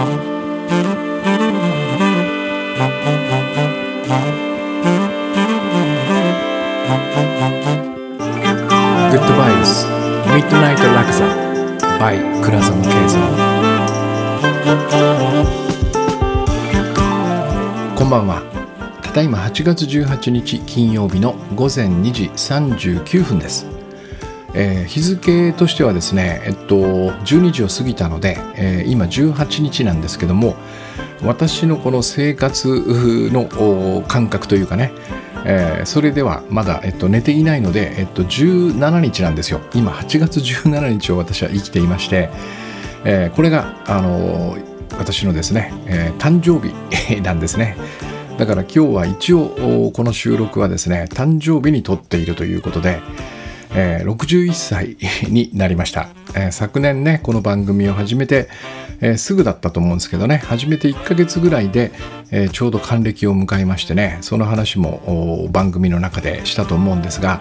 [0.00, 0.06] グ
[9.16, 9.84] ッドバイブス
[10.34, 11.26] ミッドナイトラクザ
[11.98, 13.20] by 倉園慶三
[17.94, 18.42] こんばんは
[19.02, 23.66] ただいま8月18日金曜日の午前2時39分です、
[24.54, 30.56] えー日付としてはですねえっと12時を過ぎたので、えー今18日なんですけども
[31.22, 34.92] 私のこの生活の感覚というかね
[35.44, 39.60] えーそれではまだ、えっと、寝ていないので、えっと、17日なんですよ。
[39.74, 42.30] 今8月17日を私は生きていまして、
[43.04, 47.76] えーこれが、あのー私のですね、えー誕生日なんですね。
[48.38, 53.00] だから今日は一応この収録はですね誕生日に撮っているということで、
[53.74, 54.96] えー61歳
[55.30, 58.48] になりました、えー昨年ねこの番組を始めて、
[59.00, 61.92] えーすぐだったと思うんですけどね始めて1ヶ月ぐらいで、
[62.30, 67.40] えーちょうど還暦を迎えましてねその話も番組の中でしたと思うんですが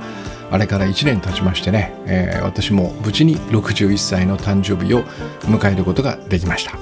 [0.52, 5.03] あれから1年経ちましてね、えー私も無事に61歳の誕生日を
[5.43, 6.77] 迎えることができました。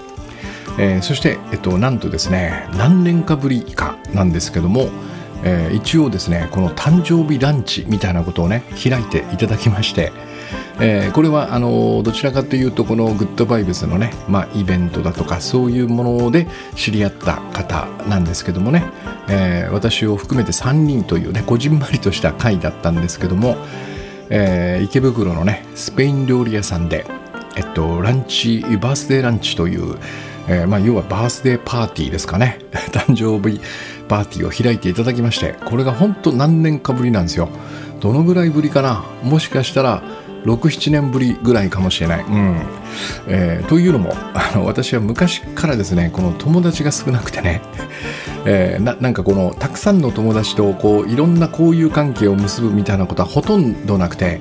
[0.80, 4.90] えーそして、えっと、なんとですね何年かぶりかなんですけども、
[5.44, 10.12] えー一応ですねこの誕生日ランチみたいなことをね開いていただきまして、
[10.80, 18.84] えーこれはあのどちらかというとこのグッドバイブスのね、まあ、イベントだとかそういうもので知り合った方なんですけどもね、
[19.30, 23.58] えー私を含めて3人というねこじんまりとした会だったんですけども、
[24.30, 27.06] え池袋のねスペイン料理屋さんで
[27.58, 29.98] えっと、ランチバースデーランチという、
[30.48, 32.60] えまあ、要はバースデーパーティーですかね。
[32.94, 33.60] 誕生日
[34.08, 37.50] パーティーを開いていただきましてこれが本当何年かぶりなんですよ。
[38.00, 39.04] どのぐらいぶりかな？
[39.24, 40.04] もしかしたら
[40.46, 42.62] 67年ぶりぐらいかもしれない、うん。
[43.28, 47.62] えーというのもあの私は昔からですねこの友達が少なくてね、
[48.46, 54.40] えーななんかこのたくさんの友達とこういろんな交友関係を結ぶみたいなことはほとんどなくて、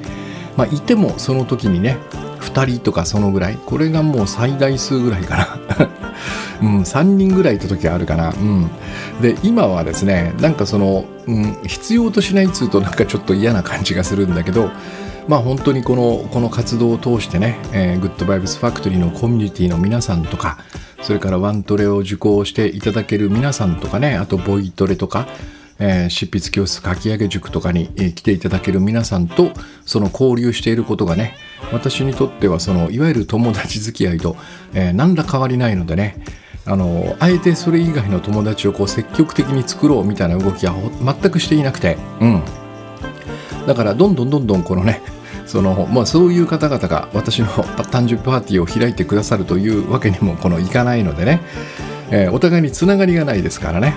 [0.56, 1.98] まあ、いてもその時にね
[2.40, 5.88] 2人とかそのぐらいこれがもう最大数ぐらいかな、
[6.62, 8.70] うん、3人ぐらいいた時あるかな、うん、
[9.20, 14.70] で今はですねなんかその、うん、必要としないっつうとなんかちょっと嫌な感じがするんだけど
[15.28, 20.58] まあ本当にこのこの活動を通してね、えーグッドバイブスファクトリーのコミュニティの皆さんとか
[21.02, 25.26] それからワントレを受講していただける皆さんとかねあとボイトレとか
[25.78, 29.50] えー執筆教室書き上げ塾とかに、えー来ていただける皆さんと
[29.84, 31.34] その交流していることがね
[31.72, 34.36] 私にとってはそのいわゆる友達付き合いと、
[34.74, 36.22] えー何ら変わりないのでね
[36.66, 42.42] あのあえてそれ以外の友達をこう積極的に作ろうみたいな動きはほ全くしていなくて、うん、
[43.66, 45.02] だからどんどんどんどんこのね
[45.46, 47.46] そのまあ、そういう方々が私の
[47.86, 51.40] 誕生日パーティーを開いてくださるというわけにもこのいかないのでね、
[52.10, 53.94] えーお互いにつながりがないですからね、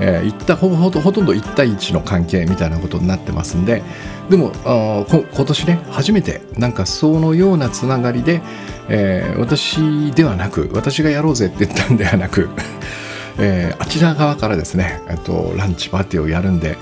[0.00, 3.82] えーったほほとんど1対1の関係みたいなことになってますんで
[4.30, 8.40] でもあ今年ね初めてなんかそのようなつながりで、
[8.88, 12.48] えー私ではなく私がやろうぜって言ったんではなく、
[13.38, 16.76] えーあちら側からですね、と、ランチパーティーをやるんで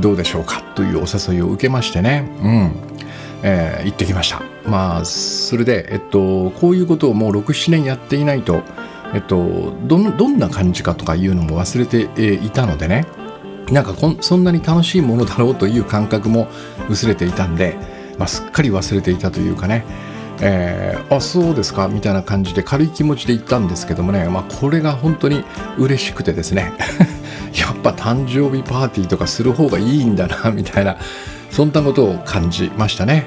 [0.00, 2.72] どうでしょうかというお誘いを受けましてね、うん。
[3.42, 4.42] えー行ってきました。
[4.68, 8.62] まあそれで、えっと、こういうことをもう67年やっていないと、
[9.14, 13.06] えっと、どんどんな感じかとかいうのも忘れて、えーいたのでね。
[13.70, 16.48] なんかこんそんなに楽しいものだろうという感覚も
[16.90, 17.78] 薄れていたんで、
[18.18, 19.84] まあ、すっかり忘れていたというかね。
[20.40, 25.44] えーあそうですかみたいな感じで軽い気持ちで行ったんですけどもね、まあ、これが本当に
[25.76, 26.72] 嬉しくてですね。
[27.54, 30.96] やっぱ誕生日パーティーとかする方がいいんだな みたいな
[31.50, 33.26] そんなことを感じましたね。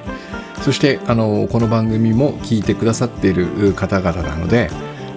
[0.62, 4.72] そしてあのこの番組も聞いてくださっている方々なので、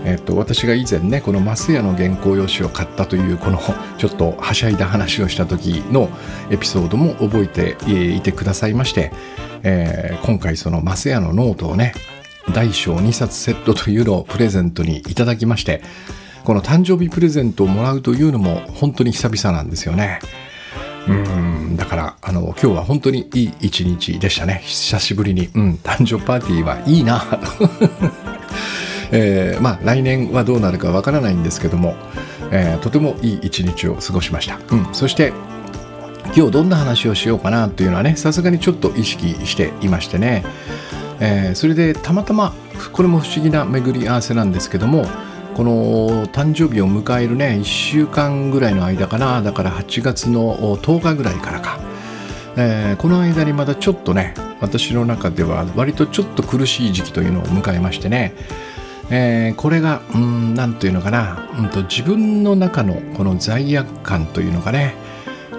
[0.04, 3.58] えっと、私が以前ねこのマスヤの原稿用紙を買ったというこの
[3.98, 6.08] ちょっとはしゃいだ話をした時の
[6.50, 7.76] エピソードも覚えて
[8.14, 9.12] いてくださいまして、
[9.62, 11.94] えー今回そのマスヤのノートをね
[12.54, 15.82] 大小2冊セットというのをプレゼントにいただきまして
[16.44, 20.20] この誕生日プレゼントをもらうというのも本当に久々なんですよね。
[21.08, 27.22] うんだからあの今日は本当にいい一日でしたね久しぶりに、うん、誕生パーティーはいいな
[29.12, 31.96] えーまあ来年はどうなるかわからないんですけども、
[32.50, 35.32] えーとてもいい一日を過ごしました、うん、そして
[36.36, 40.44] 今日どんな話をしようかなというのはねさすがにちょっと意識していましてね、
[41.20, 42.54] えーそれでたまたま
[42.92, 45.06] これも不思議な巡り合わせなんですけども
[45.54, 49.42] この誕生日を迎えるね1週間ぐらいの間かな。
[49.42, 51.80] だから8月の10日ぐらいからか、
[52.56, 58.34] えーこの間にまだちょっとね私の中では割とちょっと苦しい時期というのを迎えましてね、
[59.10, 64.94] えー、これが何というのかな、うんと、自分の中のこの罪悪感というのがね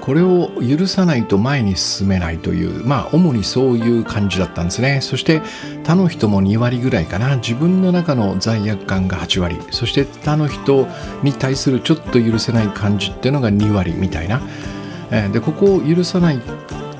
[0.02, 5.02] これを許さないと前に進めないというまあ主にそういう感じだったんですね。
[5.02, 5.42] そして
[5.84, 7.36] 他の人も2割ぐらいかな。
[7.36, 9.60] 自分の中の罪悪感が8割。
[9.70, 10.88] そして他の人
[11.22, 14.42] に対するちょっと許せない感じっていうのが2割みたいな、
[15.12, 16.40] えー、でここを許さない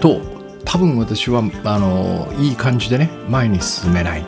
[0.02, 0.22] と
[0.64, 4.26] 多分私はあのいい感じでね前に進めない。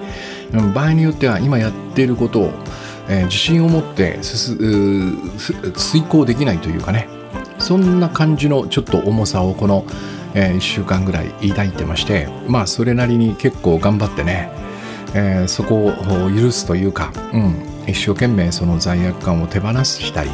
[0.73, 2.51] 場合によっては今やっていることを、
[3.07, 7.07] えー、自信を持って遂行できないというかね
[7.59, 9.85] そんな感じのちょっと重さをこの、
[10.33, 14.51] えー、1週間ぐらい抱いてましてまあそれなりに結構頑張ってね、
[15.15, 15.91] えー、そこを
[16.35, 17.55] 許すというか、うん、
[17.87, 20.29] 一生懸命その罪悪感を手放したり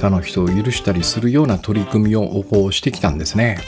[0.00, 3.58] 他の人を許したりするような取り組みをしてきたんですね。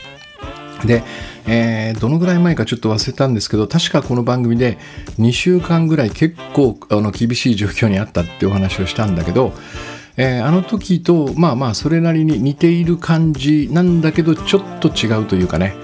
[0.86, 1.02] で、
[1.46, 4.78] えー、どのぐらい前かちょっと忘れたんですけど確かこの番組で
[5.18, 9.52] 2週間ぐらい結構あの厳しい状況にあったってお話をしたんだけど、
[10.16, 15.74] えー、あの時とまあまあそれなりに似ている感じなんだけどちょっと違うというかね。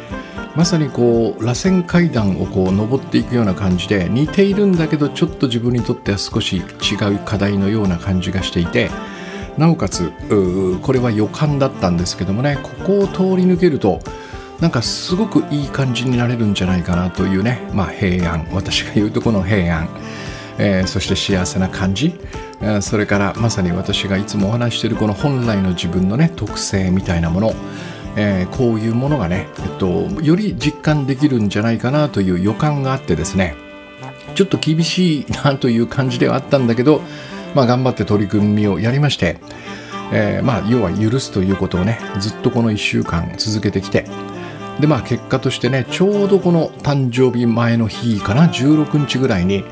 [0.56, 6.60] まさにこう螺旋階段をこう登っていくような感じで似ているんだけどちょっと自分にとっては少し違
[7.14, 8.90] う課題のような感じがしていて
[9.56, 10.10] なおかつ
[10.82, 14.00] これは予感だったんですけどもねここを通り抜けると
[14.60, 18.48] なんかすごくいい感じになれるんじゃないかなというね、まあ、平安。
[18.52, 19.88] 私が言うとこの平安、
[20.58, 22.18] えー、そして幸せな感じ、
[22.80, 27.54] それからまさに私がいつもお話しているこの本来の自分のね特性みたいなもの、
[28.16, 33.54] えー、こういうものがね、えっと、より実感できるんじゃないかなという予感があってですね。
[34.34, 37.00] ちょっと厳しいなという感じではあったんだけど、
[37.54, 39.38] まあ、頑張って取り組みをやりまして、
[40.12, 44.04] えー、まあ要は許すということをねずっとこの1週間続けてきて
[44.80, 49.64] でまあ結果としてねちょうどこの誕生日前の日かな16日ぐらいに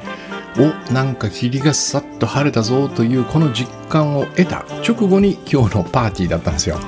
[0.58, 6.78] おなんか霧がさっと晴れたぞというこの実感を得た直後に今日のパーティーだったんですよ。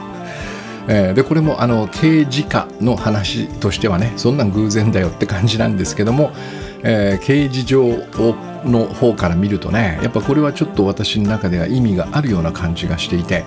[0.91, 6.33] えー、でこれもあの刑事課の話としてはねそんなん偶然だよって感じなんですけども、
[6.83, 7.85] えー、刑事上
[8.65, 13.45] の方から見るとねやっぱこれはちょっと私の中では意味があるような感じがしていて、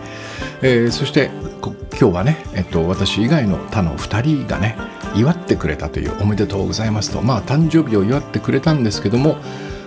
[0.62, 1.32] えー、そして
[1.70, 4.76] 今日はね、えっと、私以外の他の2人がね
[5.16, 9.38] 祝ってくれたというおめでとうございますとまあ誕生日を祝ってくれたんですけども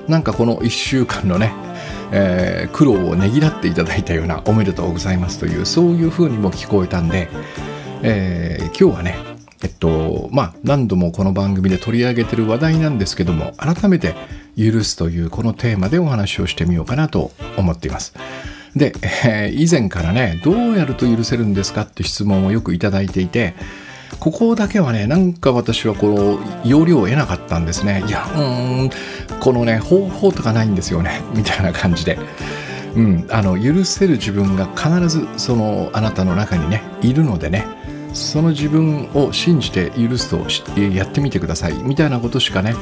[0.07, 1.53] なんかこの1週間のね、
[2.13, 7.29] えー、苦労をねぎらっていただいたようなおめでとうございますというそういう風にも聞こえたんで、
[8.03, 9.17] えー、今日はね
[9.63, 14.15] えっとまあ何度もこの番組で取り上げてる話題なんですけども改めて
[14.57, 18.15] 許すというこのテーマでお話をしてみようかなと思っています。
[18.77, 18.93] で、
[19.25, 23.55] えー、以前からね、どうやると許せるんですかって質問をよくいただいていて、
[24.21, 28.05] ここだけはね、なんか私はこの要領を得なかったんですね。
[28.07, 28.41] いや、う
[28.87, 28.91] ん、
[29.41, 32.19] このね、方法とかないんですよね、みたいな感じで。
[32.97, 37.67] うん、あの許せる自分が必ずそのあなたの中にねいるのでね
[38.15, 40.39] その自分を信じて許すと
[40.81, 41.75] やってみてください。
[41.75, 42.75] みたいなことしかね、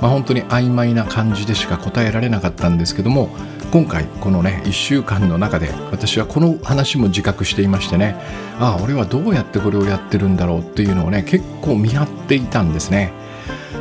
[0.00, 3.28] まあ、本当に曖昧な感じでしか答えられなかったんですけども
[3.70, 8.16] 今回このね1週間の中で私はこの話も自覚していましてね
[8.58, 13.12] ああ俺はどうやってこれをやってるんだろうっていうのをね結構見張っていたんですね、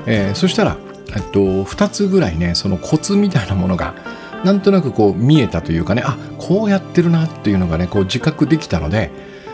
[0.05, 0.77] えー、そしたら、
[1.15, 3.95] えっと、2つぐらいねそのコツみたいなものが
[4.43, 9.09] なんとなくこう見えたというかねあこうやってるなっていうのがねこう自覚できたので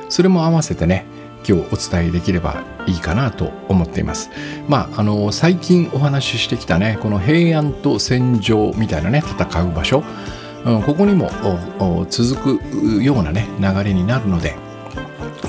[0.10, 1.06] それも合わせてね
[1.48, 4.30] 今日お伝えできればいいかなと思っています。
[4.68, 10.04] まあ、あの最近お話ししてきたねこの平安と戦場みたいなね戦う場所、
[10.66, 11.30] うん、ここにも
[12.10, 14.56] 続くようなね流れになるので。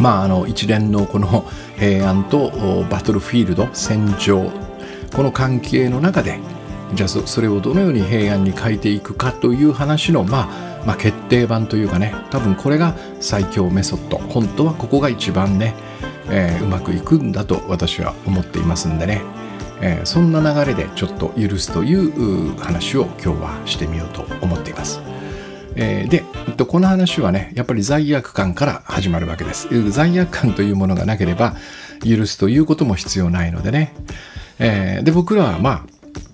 [0.01, 1.45] まああの一連のこの
[1.79, 4.51] 平安とバトルフィールド戦場。
[5.15, 6.41] この関係の中で
[6.95, 15.75] じゃあそれをどのように平安に変えていくかという話のまあまあ、決定版というかね多分これが最強メソッド本当はここが一番ね、
[16.31, 19.23] えー、うまくいくんだと私は思っていますんでね、
[19.81, 25.01] えー、そんな流れでちょっと許すという話を今日はしてみようと思っています。
[25.77, 26.23] えー、で、
[26.67, 29.69] この話はね、やっぱり罪悪感から始まるわけです。
[29.91, 31.57] 罪悪感というものがなければ
[32.05, 33.93] 許すということも必要ないのでね。
[34.61, 35.83] えー、で、僕らはまあ、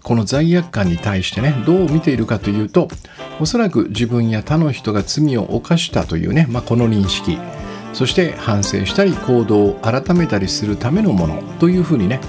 [0.03, 2.89] この罪悪感に対してねどう見ているかというと
[3.41, 7.39] おそらく自分や他の人が罪を犯したというね、まあ、この認識
[7.95, 12.21] そして反省したり行動を改めたりするためのものというふうにね、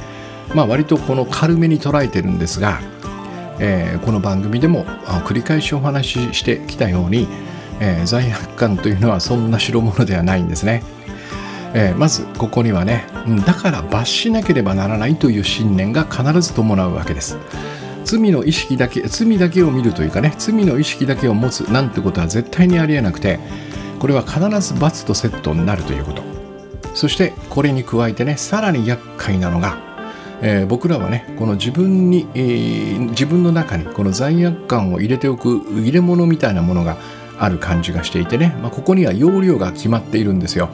[0.56, 2.80] まあ、割とこの軽めに捉えてるんですが、
[3.60, 4.86] えー、この番組でも
[5.26, 7.28] 繰り返しお話ししてきたように、
[7.80, 10.84] えー、罪悪感というのはそんな代物ではないんですね。
[11.74, 13.06] えー、まずここにはね
[13.46, 17.38] だから罰しなければならないという信念が必ず伴うわけです
[18.04, 23.40] 罪の意識だけ罪だけを見るというかね罪の意識だけを持つなんてことは絶対にありえなくて
[24.00, 26.32] これは必ず罰とセットになるということ。
[26.94, 29.78] そしてこれに加えてねさらに厄介なのが、
[30.42, 36.98] えー、僕らはねこの自分に、えー、自分の中にこの罪悪感を入れておく入れ物みたいなものが
[37.40, 40.70] ある感じがしていてね、まあ、ここには容量が決まっているんですよ、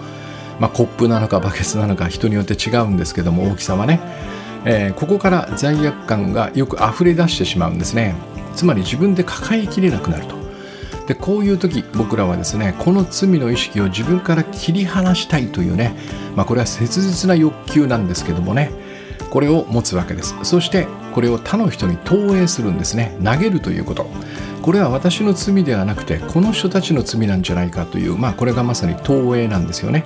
[0.60, 4.02] まあ、コップなのかバケツなのか人によって違うんですけども大きさはね、
[4.66, 8.16] えー、ここから罪悪感がよく溢れ出してしまうんですね。
[8.56, 10.36] つまり自分で抱えきれなくなると。
[11.08, 15.96] でこういう時僕らはですねこの罪の意識を自分から切り離したいというね、
[16.36, 18.72] まあ、これは切実な欲求なんですけどもね
[19.30, 20.36] これを持つわけです。
[20.44, 23.18] そしてこれを他の人に投影するんですね。
[23.24, 24.08] 投げるということ。
[24.62, 30.04] これは私の罪ではなくてこの人たちの罪なんじゃないかというまあこれがまさに投影なんですよね。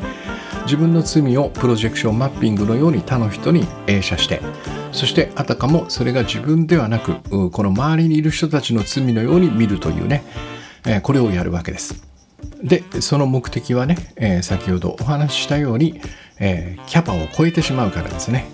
[0.64, 4.42] 自分の罪をプロジェクションマッピングのように他の人に映写して
[4.92, 10.24] そしてあたかもそれが自分ではなくこの周りにいる人たちの罪のように見るというね
[11.04, 12.12] これをやるわけです。
[12.64, 16.02] でその目的はね、え、先ほどお話ししたように、
[16.40, 18.46] え、キャパを超えてしまうからですね、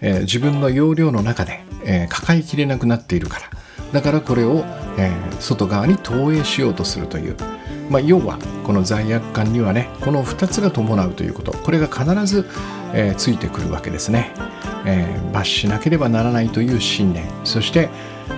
[0.00, 3.50] え、自分の容量の中で、え抱えきれなくなっているから。
[3.92, 4.64] だからこれを、
[4.98, 7.36] え外側に投影しようとするという、
[7.92, 11.52] まあ、要はこの罪悪感にはねこの2つが伴うということ。
[11.52, 12.46] これが必ず、
[12.94, 14.32] えついてくるわけですね、
[14.84, 17.28] え罰しなければならないという信念。
[17.44, 17.90] そして、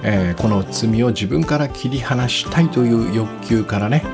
[0.02, 4.04] えこの罪を自分から切り離したいという欲求からね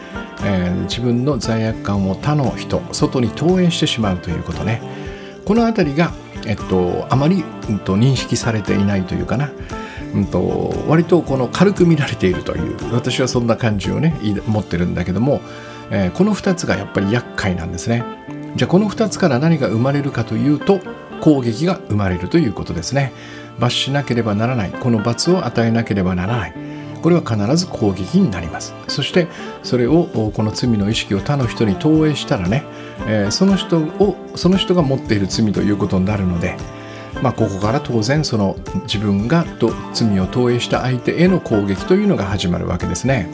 [0.42, 4.82] え、自分の罪悪感を他の人外に投影してしまうということね。
[5.44, 6.12] この辺りが、
[6.46, 9.50] えっと、あまり、うん、と認識されていないというかな、
[10.14, 15.40] うんと、割とこの軽く見られているという私はそんな感じをね持ってるんだけども、
[15.90, 18.04] えー、この2つがやっぱり厄介なんですね。
[18.56, 20.80] じゃあこの2つから何が生まれるかというと
[21.20, 23.12] 攻撃が生まれるということですね。
[23.58, 24.70] 罰しなければならない。
[24.70, 26.54] この罰を与えなければならない。
[27.02, 28.74] これは必ず攻撃になります。
[28.88, 29.28] そして
[29.62, 32.64] それをこの罪の意識を他の人に投影したらね、
[33.06, 36.56] えー、その人をその人が持っている罪ということになるので
[37.22, 43.28] まあ、ここから当然その自分がと罪を投影した相手への攻撃というのが始まるわけですね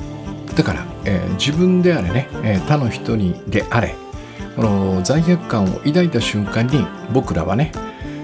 [0.56, 3.94] だから、えー、自分であれね、えー、他の人にであれ
[4.56, 7.72] この罪悪感を抱いた瞬間に僕らはね、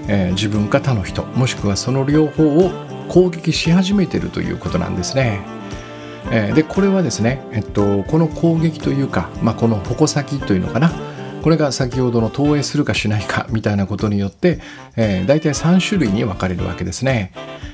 [0.07, 2.71] えー、自分か他の人もしくはその両方を
[3.07, 5.41] 攻撃し始めてるということなんですね。
[6.55, 10.91] でこれはですね、えっと、この攻撃というか、まあ、この矛先というのかな
[11.43, 14.59] これが先ほどの投影するかしないかみたいなことによって、
[14.95, 17.33] えー、大体3種類に分かれるわけですね。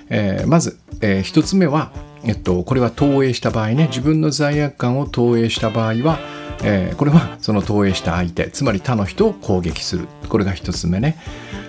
[0.09, 1.91] えー、まず、えー、1つ目は、
[2.23, 6.19] えっと、これは投影した場合ね自分の罪悪感を投影した場合は、
[6.63, 11.17] えー、これはその投影した相手つまり他の人を攻撃するこれが1つ目ね。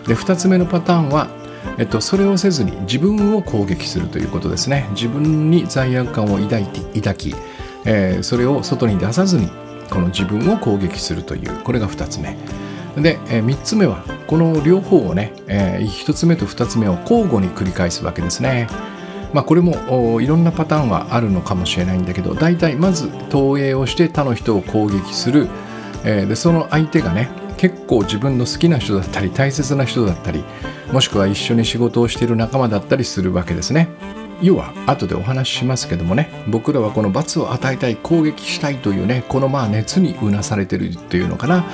[0.08, 1.28] で2つ目のパターンは
[1.76, 7.34] えっと、それをせずに自分を攻撃するということですね自分に罪悪感を抱いて抱き、
[7.84, 9.50] えー、それを外に出さずに
[9.90, 12.36] この自分を攻撃するというこれが2つ目。
[12.96, 18.68] で、え、3つ目はこの両方をね、え、1つ目と2つ目を交互に繰り返すわけですね。
[19.32, 25.48] まあ、これもいろんなパターンはあるのかもしれないんだけど大体まず投影をして他の人を攻撃する、
[26.04, 30.42] えー、でその相手がね結構自分の好きな人だったり大切な人だったり
[30.92, 33.88] もしくは一緒に仕事をしている仲間だったりするわけですね。
[34.42, 41.64] 要は後でお話ししますけどもね僕らはこの罰を与えたい攻撃したいというねこのまあ熱にうなされてるっていうのかな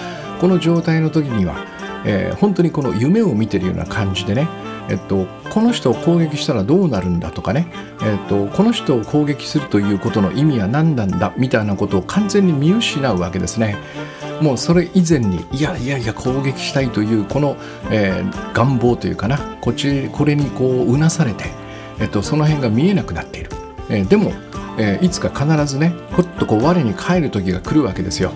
[0.40, 1.66] この状態の時には、
[2.04, 4.48] えー、本当にこの夢を見てるような感じでね
[4.88, 7.66] えっと、この人を攻撃したらどうなるんだとかね、
[8.02, 13.76] えっと、この人を攻撃するということの意味は何なんだみたいなことを完全に見失うわけですね。
[14.40, 17.56] もうそれ以前にいやいやいや攻撃したいというこの、
[17.90, 21.44] えー、願望というかなこっちこれにこううなされて、
[22.00, 23.50] えっと、その辺が見えなくなっている、
[23.88, 24.32] えー、でも、
[24.78, 28.32] えー、いつか必ずねほっとこう我に返る時が来るわけですよ。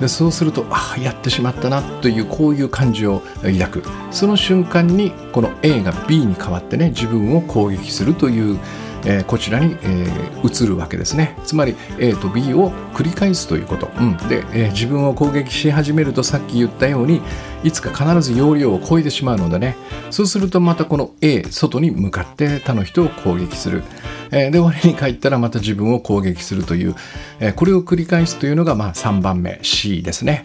[0.00, 3.82] でそうするとああやってしまったなというこういう感じを抱く。
[4.10, 8.58] その瞬間にこの A が B に変わってね自分を攻撃するという
[9.04, 11.36] えー、こちらに、えー、移るわけですね。
[11.44, 17.20] つまり A と B を繰り返すということ、うん、で、えー、自分を攻撃し始めるとさっき言ったように
[17.62, 19.76] いつか必ず容量を超えてしまうのでね。
[20.10, 23.82] そうするとまたこの A 外に向かって他の人を攻撃する、
[24.30, 26.94] えー、で我に帰ったらまた自分を攻撃するという、
[27.38, 29.60] えー、これを繰り返すというのが、まあ、3番目。
[29.62, 30.44] C ですね。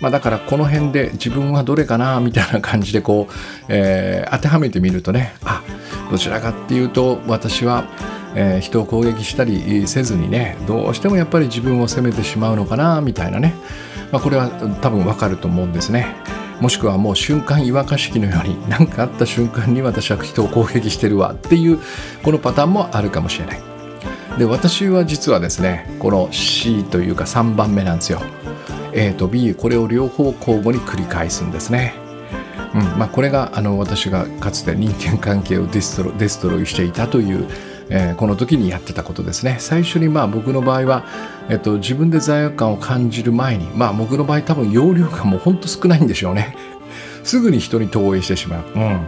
[0.00, 3.32] まあ、だからこの辺で自分はどれかなみたいな感じでこう、
[3.68, 5.62] えー、当てはめてみるとねあ
[6.10, 7.84] どちらかっていうと私は、
[8.34, 13.54] えー、人を攻撃したりせずにねどうしてもやっぱり自分を責めてしまうのかなみたいなね、
[14.12, 14.48] まあ、これは
[14.82, 16.14] 多分わかると思うんですね。
[16.60, 21.78] もしくはもう瞬間違和感式のように 何かあった瞬間に私は人を攻撃してるわっていう
[22.22, 23.60] このパターンもあるかもしれない。
[24.38, 28.20] で私は実はですねこの C というか3番目なんですよ。
[28.96, 31.94] A と B これを両方交互に繰り返すんですね。
[32.74, 32.98] うん。
[32.98, 37.46] まあ、これがあの私がかつて人間関係をデストロデストロイしていたという、
[37.90, 39.56] えー、この時にやってたことですね。
[39.60, 41.04] 最初にまあ僕の場合は、
[41.48, 46.56] えっと、自分で罪悪感を感じる前にまあ僕の場合多分容量がもうほんと少ないんでしょうね。
[47.22, 49.06] すぐに人に投影してしまう、うん、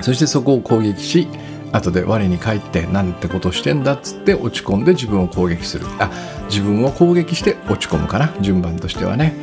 [0.00, 1.28] そしてそこを攻撃し
[1.72, 5.86] 後で我に返ってなんてことしてんだっつって落ち込んで自分を攻撃する。
[5.98, 6.10] あ
[6.48, 8.34] 自分を攻撃して落ち込むかな。
[8.40, 9.34] 順番としてはね。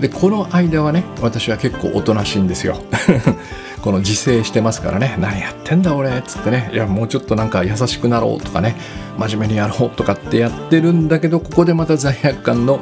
[0.00, 2.78] でこの間はね私は結構おとなしいんですよ。
[3.82, 5.16] この自制してますからね。
[5.18, 6.70] 何やってんだ俺っつってね。
[6.72, 8.76] いやもうちょっとなんか優しくなろうとかね。
[9.18, 12.80] 真面目にやろうとかってやってるんだけどここでまた罪悪感の、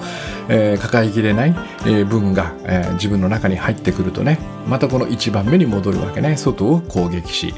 [0.49, 1.55] えー、抱えきれない、
[1.87, 4.39] えー、分が、えー、自分の中に入ってくるとね。
[4.67, 6.37] またこの1番目に戻るわけね。
[6.37, 7.55] 外を攻撃し、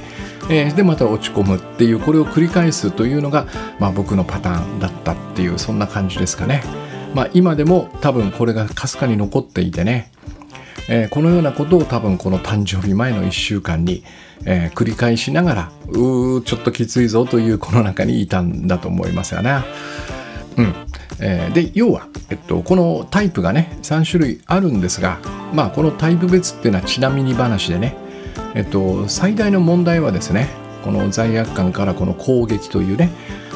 [0.50, 3.46] えー、でまた落ち込むっていうこれを繰り返すというのが、
[3.78, 6.62] まあ、僕のパターンだったっていうそんな感じですかね。
[7.14, 10.10] まあ、今でも多分これがかすかに残っていてね
[10.88, 14.02] えー、このようなことを多分この誕生日前の1週間に、
[14.46, 19.62] えー、繰り返しながらうーちょっときついぞというこの中にいたんだと思いますよね。
[20.56, 20.74] うん
[21.20, 25.18] えー、で要は、えっと、このタイプがね3種類あるんですが、
[25.52, 27.96] まあ、このタイプ別っていうのはちなみに話でね、
[28.58, 30.48] えっと、最大の問題はですね
[30.82, 33.10] この罪悪感からこの攻撃というね、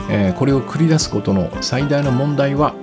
[0.09, 2.77] えー、これを繰り出すことの最大の問題は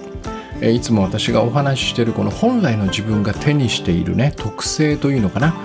[0.62, 5.56] えいつも私がお話ししているこの本来の自分が手にしているね特性というのかな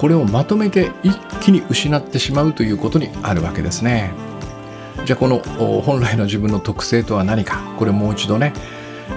[0.00, 4.12] これをまとめて一気に失ってしまうということにあるわけですね。
[5.04, 8.52] じゃあこの本来の自分の特性とは何かこれもう一度ね、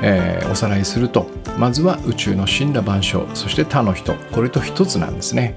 [0.03, 1.25] えー、おさらいすると
[1.57, 5.55] まずは宇宙の死んだ万象そして他の人これと一つなんですね。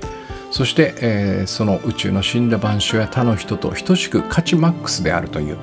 [0.51, 5.59] そして、えー、その宇宙の死んだ万象や他の人と等しく価値マックスであるという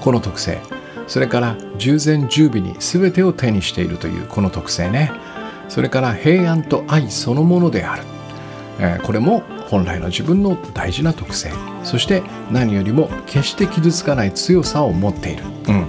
[0.00, 0.58] この特性。
[1.06, 5.12] それから従前従備に全てを手にしているというこの特性ね。
[5.68, 8.02] それから平安と愛そのものである、
[8.78, 11.50] えー、これも本来の自分の大事な特性。
[11.84, 15.86] そして何よりも決して傷つかない強さを持っている、うん、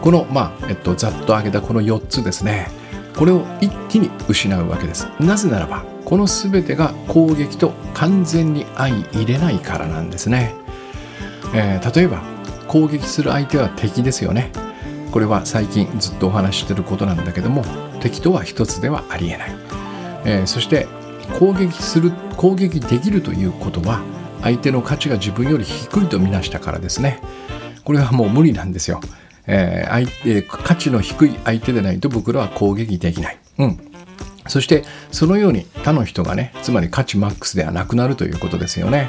[0.00, 2.68] この、まあえっと、ざっと挙げたこの4つですね。
[3.16, 5.06] これを一気に失うわけです。
[5.20, 10.54] なぜならばこの全てが攻撃と完全に相入れないからなんですね、
[11.52, 12.22] えー、例えば
[12.68, 14.52] 攻撃する相手は敵ですよね。
[15.12, 17.64] これは最近ずっとお話ししてることなんだけども
[18.00, 19.56] 敵とは一つではありえない、
[20.24, 20.86] えー、そして
[21.38, 24.02] 攻撃する攻撃できるということは
[24.42, 27.20] 相手の価値が自分より低いとみなしたからですね。
[27.82, 29.00] これはもう無理なんですよ、
[29.46, 33.78] えー、相手価値の低い相手でないと僕らは攻撃できない、うん、
[34.48, 39.08] そしてそのように他の人がねつまり価値マックスではなくなるということですよね。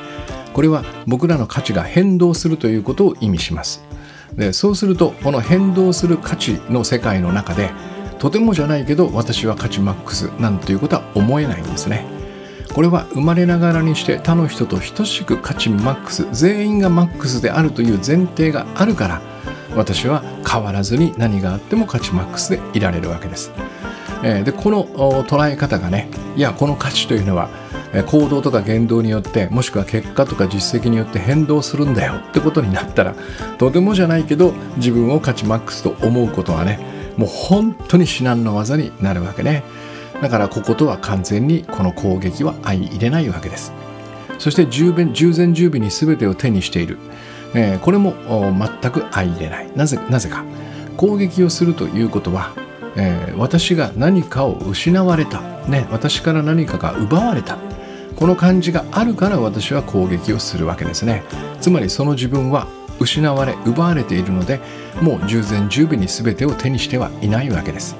[0.54, 3.84] これは僕らの価値が変動するということを意味します。
[4.36, 7.72] でそうするとこの変動する価値の世界の中で
[8.20, 12.06] とてもじゃないけど私は価値マックスなんていうことは思えないんですね。
[12.74, 19.22] これは生まれながらにして他の人と等しく価値マックス全員がマックスであるという前提があるから
[19.76, 23.52] 私は変わらずに何があっても価値マックスでいられるわけです。
[24.22, 24.86] でこの
[25.24, 27.50] 捉え方がねいやこの価値というのは
[28.08, 33.16] 行動とか言動によってもしくは結果とか実績によって変動するんだよってことになったら
[33.58, 36.80] とてもじゃないけど自分を価値マックスと思うことはね
[37.18, 39.64] もう本当に至難の技になるわけね。
[40.22, 43.74] だからこことは完全にこの攻撃は相入れないわけです。
[44.40, 46.98] そして従前従前従備に全てを手にしている、
[47.54, 48.14] えー、これも
[48.82, 49.72] 全く相入れない。
[49.76, 50.44] なぜなぜか。
[50.96, 52.52] 攻撃をするということは、
[52.98, 57.58] えー、私が何かを失われた、ね、私から何かが奪われた。
[58.16, 61.24] この感じがあるから私は攻撃をするわけですね。
[61.62, 62.68] つまりその自分は
[63.00, 64.60] 失われ奪われているので
[65.02, 67.96] もう従前十分に全てを手にしてはいないわけです。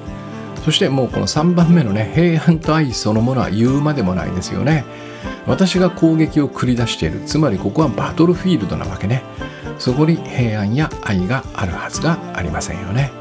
[0.64, 4.84] そしてもうこの3番目のね平安と愛そのものは言うまでもないですよね。
[5.46, 7.20] 私が攻撃を繰り出している。
[7.24, 9.22] つまりここはバトルフィールドなわけね。
[9.78, 13.12] そこに平安や愛があるはずがありませんよね。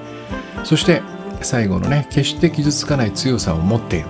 [0.63, 1.03] そして
[1.41, 4.07] 最後のね決して傷つかない強さを持っている。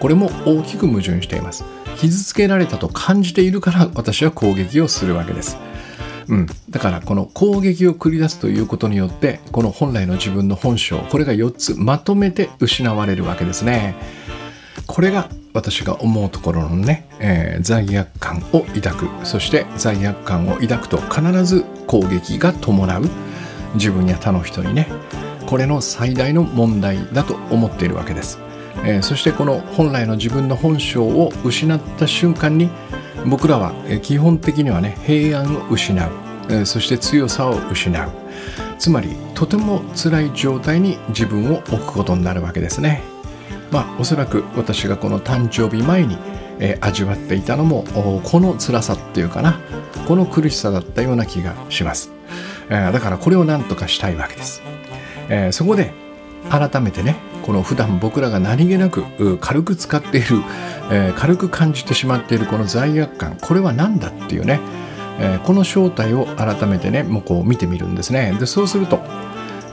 [0.00, 1.64] これも大きく矛盾しています。
[1.96, 5.56] 傷つけられたと感じているから私は攻撃をするわけです。
[6.28, 13.94] うん、だからこの攻撃を繰り出すということによってこの本来の自分の本性これが4つまとめて失われるわけですね。
[14.86, 19.26] これが私が思うところのね、えー、罪悪感を抱く。
[19.26, 23.08] そして罪悪感を抱くと必ず攻撃が伴う。
[23.74, 24.86] 自分や他の人にね
[25.52, 28.38] これの最大の問題だと思っているわけです、
[28.86, 32.70] えー、そしてこの本来の自分の本性を失った瞬間に
[33.26, 36.10] 僕らは基本的にはね平安を失う、
[36.48, 38.10] えー、そして強さを失う。
[38.78, 43.02] つまりとても辛い状態に自分を置くことになるわけですね。
[43.70, 46.16] まあおそらく私がこの誕生日前に、
[46.60, 47.84] えー、味わっていたのも
[48.24, 49.60] この辛さっていうかな。
[50.08, 52.10] この苦しさだったような気がします、
[52.70, 54.60] えー、だからこれを何とかしたいわけです、
[55.32, 55.92] えー、そこで
[56.50, 60.42] 改めてねこの普段僕らが何気なく軽く使っている、
[60.92, 64.60] えー、軽く感じてしまっているこの罪悪感これは何だっていうね、
[65.18, 68.36] えー、この正体を改めてねもうこう見てみるんですね。
[68.38, 69.00] でそうすると、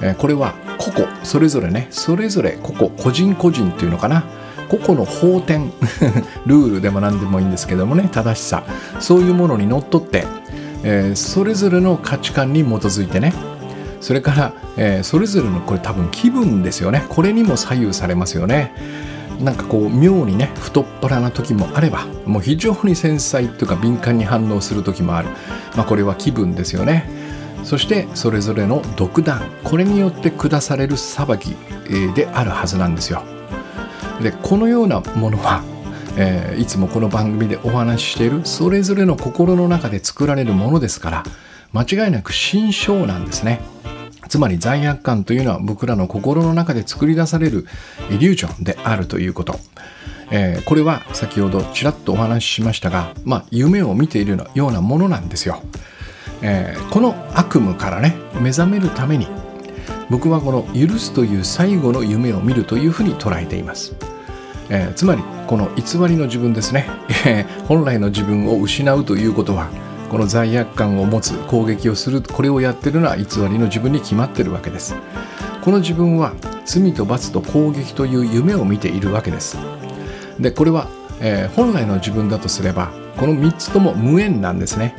[0.01, 4.23] えー、これは個々それぞれねそれぞれ個々個人個人っていうのかな
[4.69, 5.73] 個々の法典
[6.45, 8.63] ルールでも何でもいいんですけどもね正しさ
[8.99, 10.25] そういうものにのっとって、
[10.83, 13.33] え、それぞれの価値観に基づいてね
[14.01, 17.05] それから、えー、それぞれのこれ多分気分ですよね。
[17.09, 18.73] これにも左右されますよね。
[19.39, 25.29] なんかこう妙にね太っ腹な時もあればもう非常に繊細というか敏感に反応する時もある、
[25.77, 27.09] まあ、これは気分ですよね。
[27.63, 29.41] そしてそれぞれの独断。
[29.63, 31.55] これによって下される裁き
[32.15, 33.23] であるはずなんですよ。
[34.21, 35.63] でこのようなものは、
[36.17, 41.23] えー、いつもこの番組でお話ししているそれぞれの心の中で作られるものですから
[41.73, 43.62] 間違いなく心象なんですね。
[44.27, 47.65] つまり罪悪感というのは僕らの心の中で作り出される
[48.12, 49.60] イリュージョンであるということ、
[50.29, 55.63] えー、これは先ほどちらっとお話ししましたが、まあ、夢を見ているようなものなんですよ、
[56.43, 59.27] えー、この悪夢からね目覚めるために
[60.12, 63.95] 僕はこの許すという最後の夢を見るというふうに捉えています、
[64.69, 66.86] えー、つまりこの偽りの自分ですね。
[67.67, 69.71] 本来の自分を失うということは
[70.09, 74.95] この罪悪感を持つ攻撃をするこれをやってるのは偽りの自分に決まってるわけです。
[75.63, 76.33] この自分は
[76.65, 79.57] 罪と罰と攻撃という夢を見ているわけです。
[80.39, 80.87] でこれは、
[81.21, 84.95] えー、本来の自分だとすればこの3つとも無縁なんですね、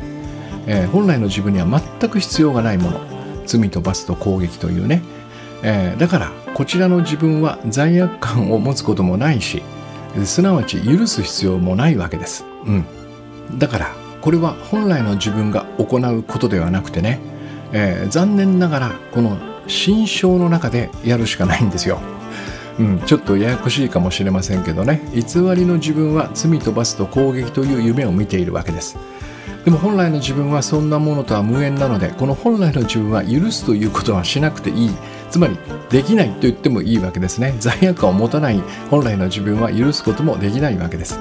[0.66, 3.20] えー、本来の自分には全く必要がないもの。
[3.46, 5.02] 罪と罰と攻撃というね、
[5.62, 9.62] えー、だからこちらの自分は罪悪感を持つこともないし
[10.24, 17.20] すなわち許す必要もないわけです、うん、だからこれは本来の自分が行うことではなくてね、
[17.72, 22.00] えー、残念ながらこの心象の中でやるしかないんですよ。
[22.78, 25.02] うん、ちょっとややこしいかもしれませんけどね。
[25.12, 25.22] 偽
[25.54, 28.96] りの自分は罪と罰と攻撃という夢を見ているわけです。
[29.64, 34.90] でも本来の自分はそんなものとは無縁なのでこの本来の自分は許すということはしなくていい。
[35.30, 35.56] つまり
[35.90, 37.54] できないと言ってもいいわけですね。
[37.60, 41.20] 罪悪感を持たない本来の自分は許すこともできないわけです。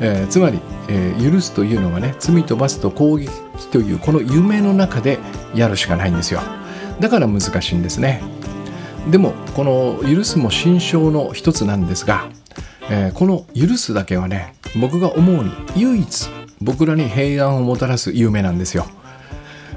[0.00, 3.30] えー、つまり、えー、許すというのはね罪と罰と攻撃
[3.72, 5.18] というこの夢の中で
[5.54, 6.40] やるしかないんですよ。
[7.00, 8.22] だから難しいんですね。
[9.10, 12.28] でもこの許すも心象の一つなんですが、
[12.90, 16.28] えー、この許すだけはね僕が思うに唯一
[16.60, 18.86] 僕らに平安をもたらす夢なんですよ。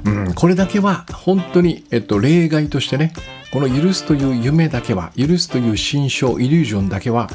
[0.04, 3.12] うん、これだけは本当に、えっと、例外としてね
[3.52, 7.28] この許すという夢だけは許すという心象イリュージョンだけは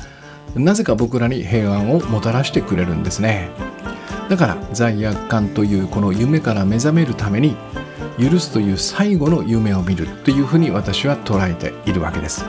[0.55, 3.49] なぜか僕らに平安をもたらしてくれるんですね
[4.29, 7.55] だから罪悪感というこの夢から目覚めるために
[8.19, 12.45] 許すという最後の夢を見るというふうに私は捉えているわけです。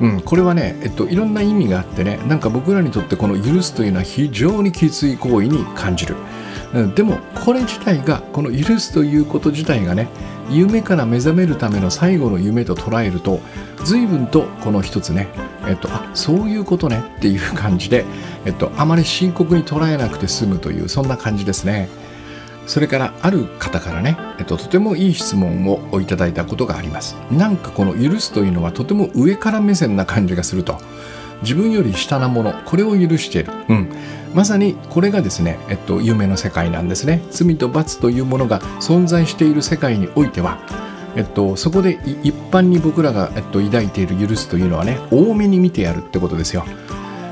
[0.00, 6.16] うん、これはね、えっと、いろんな意味があってね、なんか僕らにとってこの許すというのは非常にきつい行為に感じる。
[6.94, 10.08] でもこれ自体がこの許すということ自体がね
[10.50, 13.40] 夢から目覚めるための最後の夢と捉えると
[13.84, 15.28] 随分とこの一つね
[15.68, 18.04] えっと、あそういうことねっていう感じで、
[18.46, 21.88] えっと、あまり深刻に捉えなくて済むというそんな感じですね。
[22.66, 27.16] それからある方からね、えっと、とてもいい質問をいただいたことがあります。
[27.30, 30.78] なんかこの許すというのはとても上から目線な感じがすると。
[31.42, 33.88] 自分より下なものこれを許している、うん、
[34.34, 37.22] まさにこれがですね、えっと、夢の世界なんですね。
[37.30, 40.58] 罪と罰というものが存在している世界においては
[41.16, 46.64] えっと、そこで一般に僕らが、えっと、抱いている許すというのはね多めに見てやるってことですよ、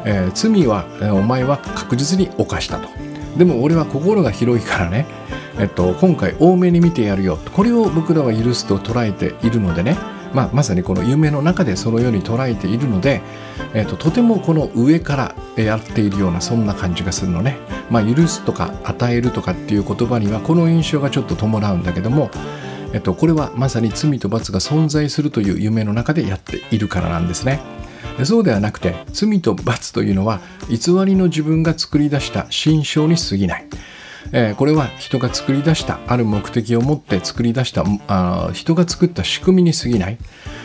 [0.05, 2.89] えー、罪は、えお前は確実に犯したと。
[3.37, 5.07] でも俺は心が広いからね、
[5.61, 9.97] えっと、今回多めに見てやるよこれを僕らは許すと捉えているのでね
[10.33, 13.21] まあ、まさにこの夢の中でそのように捉えているので、
[13.75, 17.57] えーと、とてもこの上からやっているようなそんな感じがするのね、
[17.91, 22.31] まあ、許すとか与えるとかっていう言葉にはこの印象がちょっと伴うんだけども、
[22.93, 27.61] えっと、これはまさに罪と罰が存在するという夢の中でやっているからなんですね。
[28.25, 33.67] そうではなくて罪と罰というのは偽りの自分が作り出した心象に過ぎない。
[34.33, 40.19] えー、これは人が作り出したある目的を持って作り出したあ人が作った仕組みに過ぎない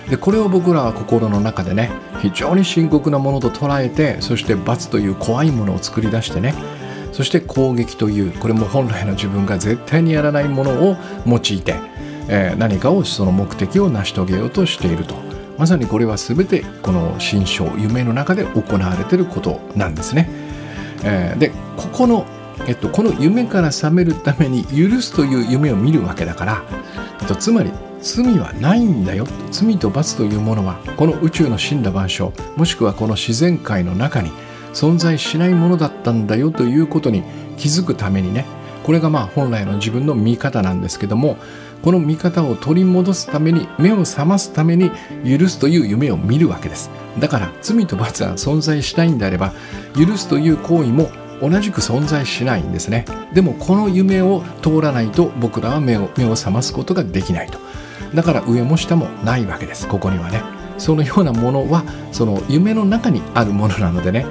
[0.10, 6.54] でこれを僕らは心の中でね非常に深刻なものと捉えてそして罰という怖いものを作り出してね
[7.12, 10.96] そして攻撃というこれも本来の自分が絶対にやらないものを
[11.28, 11.76] 用いて、
[12.30, 15.16] えー、何かをその目的を成し遂げようとしていると
[15.58, 20.28] まさにこれは全てこの心象夢の中で行われていることなんですね。
[21.04, 22.26] えー、でここの
[22.68, 26.64] えっと、この夢から覚めるために許すという夢を見るわけだから、
[27.22, 27.72] えっと、つまり
[28.02, 29.26] 罪はないんだよ。
[29.52, 34.32] 罪と罰というものはこの宇宙の死んだ万象もしくはこの自然界の中に
[34.74, 37.24] 存在しないものだったんだよということに
[37.58, 38.46] 気づくためにね。
[38.84, 41.38] これがまあ本来の自分の見方なんですけども
[41.84, 44.90] この見方を取り戻すために目を覚ますために
[45.24, 46.90] 許すという夢を見るわけです。
[47.20, 49.54] だから罪と罰が存在しないんであれば
[49.96, 51.10] 許すという行為も
[51.42, 53.06] 同じく存在しないんですね。
[53.34, 57.60] でもこの夢を通らないと僕らは目を目を覚ますことができないと。
[58.14, 60.42] だから上も下もないわけですここにはね。
[60.82, 64.26] そのようなものはその夢の中にあるものなのでね、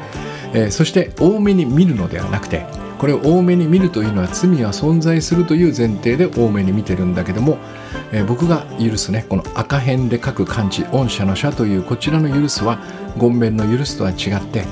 [0.53, 2.66] えー、そして多めに見るのではなくて
[2.99, 7.57] これを多めに見るというのは罪は存在するという前提で多めに見てるんだけども、
[8.12, 12.79] えー、僕が許すねこの赤辺で書く漢字御社の社というこちらの許すは
[13.18, 14.64] 言弁の許すとは違って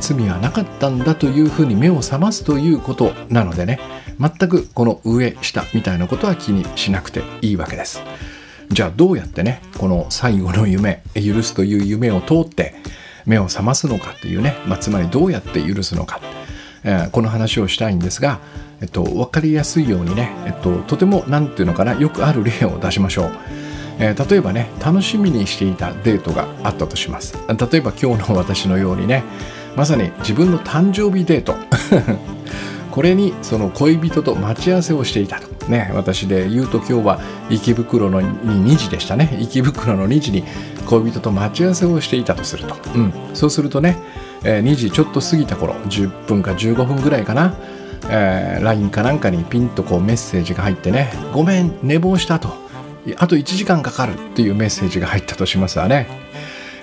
[0.00, 3.80] 罪はなかったんだというふうに目を覚ますということなのでね
[4.18, 8.02] 全くこの上下みたいなことは気にしなくていいわけです。
[8.70, 12.74] じゃあどうやってねこの最後の夢許すという夢を通って
[13.24, 16.20] 目を覚ますのかというね、まあ、つまりどうやって許すのか、
[16.82, 18.40] えー、この話をしたいんですが、
[18.80, 23.30] えっと、分かりやすいようにね、えっと、とても何て言うのかなよくある例を出しましょう。
[24.00, 27.36] えー、例えばね楽しみにしていたデートがあったとします。
[27.48, 29.24] 例えば今日の私のようにね
[29.76, 31.54] まさに自分の誕生日デート。
[32.90, 35.48] これにその恋人と待ち合わせをしていたと。
[35.68, 39.38] ね私で言うと今日は池袋の2時でしたね。
[39.40, 40.44] 池袋の2時に
[40.86, 43.96] 恋人と待ち合わせをしていたとすると、うん、そうするとね、
[44.42, 47.54] えー、2時ちょっと過ぎた頃10分か15分ぐらいかな、
[48.08, 52.68] えー、LINE かなんかにピンとこうメッセージが入ってね「ごめん寝坊した」と。
[53.16, 56.08] あと1時間かかるっていうメッセージが入ったとしますわね。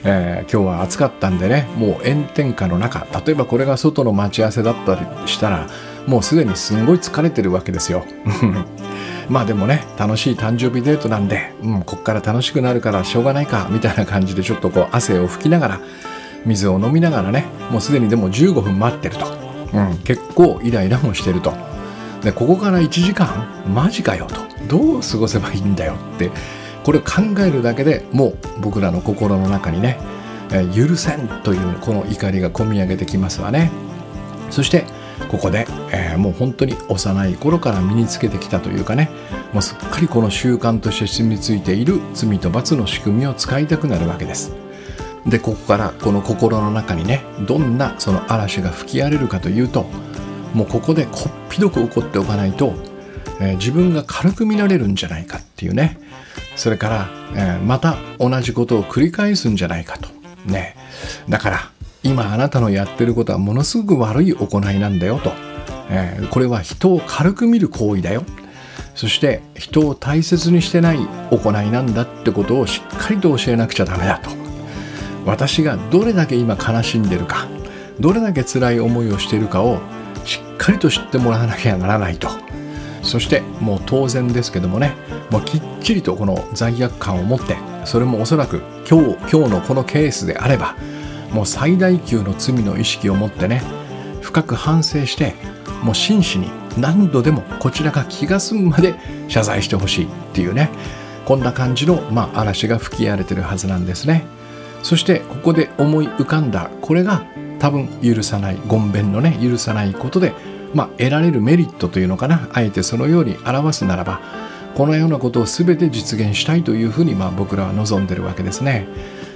[0.08, 5.68] えー、今日は暑かったんでねもう炎天下の中例えばこれが外の待ち合わせだったりしたら
[6.06, 8.06] もうすでにすんごい疲れてるわけですよ。
[9.28, 15.80] まあでもね楽しい誕生日デートなんで、うん、こっから楽しくなるからしょうがないかみたいな感じでちょっとこう汗を拭きながら
[16.46, 19.26] 水を飲みながらねもうすでにでも15分待ってると、
[19.74, 21.54] うん、結構イライラもしてると。
[22.24, 24.46] でここから1時間マジかよと。
[24.68, 26.32] どう過ごせばいいんだよって
[26.86, 29.98] これを考えるだけでもう僕らの心の中にね、
[30.52, 33.72] え、許せんというこの怒りが込み上げてきますわね。
[34.52, 34.86] そして
[35.32, 39.10] ここで、えー、もう本当に幼い頃から身につけてきたというかね
[39.52, 44.54] もうすっかりこの習慣として染みついている罪と罰の仕組みを使いたくなるわけです。
[45.26, 49.88] でここからこの心の中にねどんなその嵐が吹き荒れるかというと
[50.54, 52.76] もうここでこっぴどく怒っておかないと、
[53.40, 55.98] えー、自分が軽く見られるんじゃないかっていうね。
[56.56, 60.10] それから、えー、また同じことを繰り返すんじゃないかと。
[60.46, 60.76] ね。
[61.28, 61.70] だから
[62.04, 65.34] 今あなたのやってることはものすごく悪い行いなんだよと、
[65.90, 68.24] えー、これは人を軽く見る行為だよ。
[68.96, 74.30] そして人を大切にしてない行いなんだってことをしっかりと教えなくちゃダメだと。
[75.26, 77.48] 私がどれだけ今悲しんでるか
[78.00, 79.80] どれだけ辛い思いをしているかを
[80.24, 82.30] しっかりと知ってもらわなきゃならないと。
[83.06, 84.94] そしてもう当然ですけどもね。
[85.32, 90.76] もうきっちりとこの罪悪感を持ってそれもおそらく今日今日のこのケースであれば
[91.32, 93.64] もう最大級の罪の意識を持ってね
[94.22, 95.34] 深く反省して
[95.82, 98.96] もう真摯に何度でもこちらが気が済むまで
[99.28, 100.70] 謝罪してほしいっていうね。
[101.26, 104.26] こんな感じの、まあ、嵐が吹き荒れてるはずなんですね。
[104.84, 107.26] そしてここで思い浮かんだこれが
[107.58, 110.34] 多分許さない言弁のね許さないことで、
[110.76, 114.20] まあ、得られるメリットというのかなあえてそのように表すならば
[114.76, 118.88] このようなことを全て実現したいというふうに、まあ、僕らは望んでるわけですね。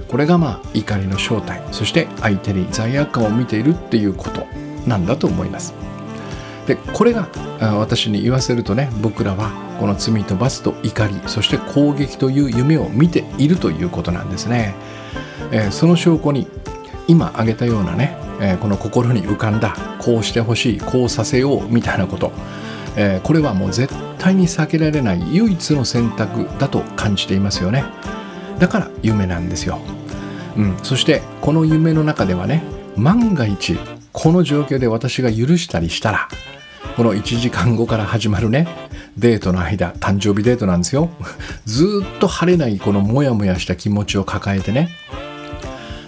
[0.10, 4.46] これがまあ怒りの正体そして相手に罪悪感を見ているっていうこと
[4.88, 5.74] なんだと思います。
[6.68, 7.30] でこれが
[7.78, 14.76] 私に言わせるとね僕らはこの罪と罰と怒りそして攻撃という夢を見ているということなんですね。
[15.52, 16.48] えー、その証拠に
[17.10, 22.32] 今挙げたようなね、えー、この心に浮かんだこうしてほしいこうさせようみたいなこと、
[22.96, 27.84] えー、これはもう絶対に避けられない唯一の選択だと感じていますよね。
[28.60, 29.80] だから夢なんですよ、
[30.56, 32.62] うん、そしてこの夢の中ではね
[32.96, 33.80] 万が一
[34.12, 36.28] この状況で私が許したりしたら
[36.96, 38.68] この1時間後から始まるね
[39.18, 41.10] デートの間誕生日デートなんですよ。
[41.66, 44.90] ずっと晴れないこのモヤモヤした気持ちを抱えてね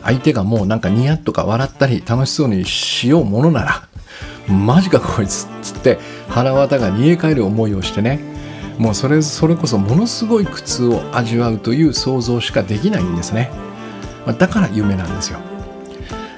[0.04, 3.88] 相手がもうなんかニヤッとか笑ったり楽しそうにしようものなら
[4.48, 8.32] マジかこいつっつって腹渡が煮え返る思いをしてね。
[8.78, 13.52] もうそれそれこそものすごい苦痛を味わうという想像しかできないんですね。
[14.40, 15.40] だから夢なんですよ、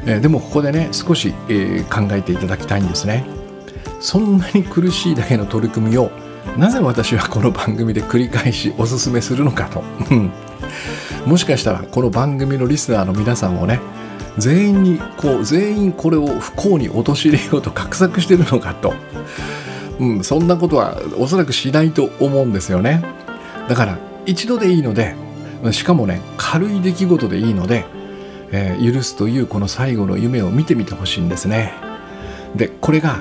[0.06, 3.26] えー、でもここでね少し、えー、考えていただきたいんですね。
[4.02, 6.12] そんなに苦しいだけの取り組みを
[6.58, 9.82] なぜ私はこの番組で繰り返しおすすめするのかと。
[11.26, 13.80] もしかしたらこの番組のリスナーの皆さんをね
[14.38, 18.94] 全員にこう全員これを不幸に陥れようと画策してるのかと、
[20.00, 23.04] うん、そんなことはおそらくしないと思うんですよね。
[23.70, 25.16] だから一度でいいので
[25.72, 27.86] しかもね軽い出来事でいいので、
[28.52, 31.74] えー、許すというこの最後の夢を見てみてほしいんですね。
[32.56, 33.20] でこれが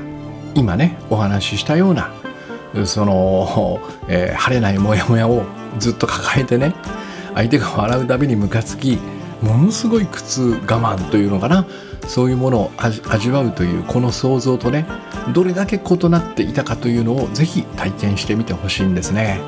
[0.54, 2.12] 今ねお話ししたような
[2.86, 5.44] その、えー、晴れないモヤモヤを
[5.78, 6.74] ずっと抱えてね
[7.34, 8.98] 相手が笑うたびにムカつき
[9.42, 11.66] ものすごい苦痛我慢というのかな
[12.06, 14.86] そういうものを味わうというこの想像とね
[15.32, 19.40] どれだけ異なっていたかというのをぜひ体験してみてほしいんですね。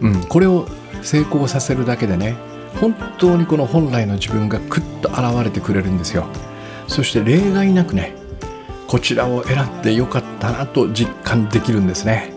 [0.00, 0.66] うん、これを
[1.02, 2.36] 成功させるだけでね
[2.80, 6.26] 本当にこの本来の自分がクッと現れてくれるんですよ。
[6.88, 8.14] そして例外なくね
[8.86, 12.35] こちらを選んでよかったなと実感できるんですね。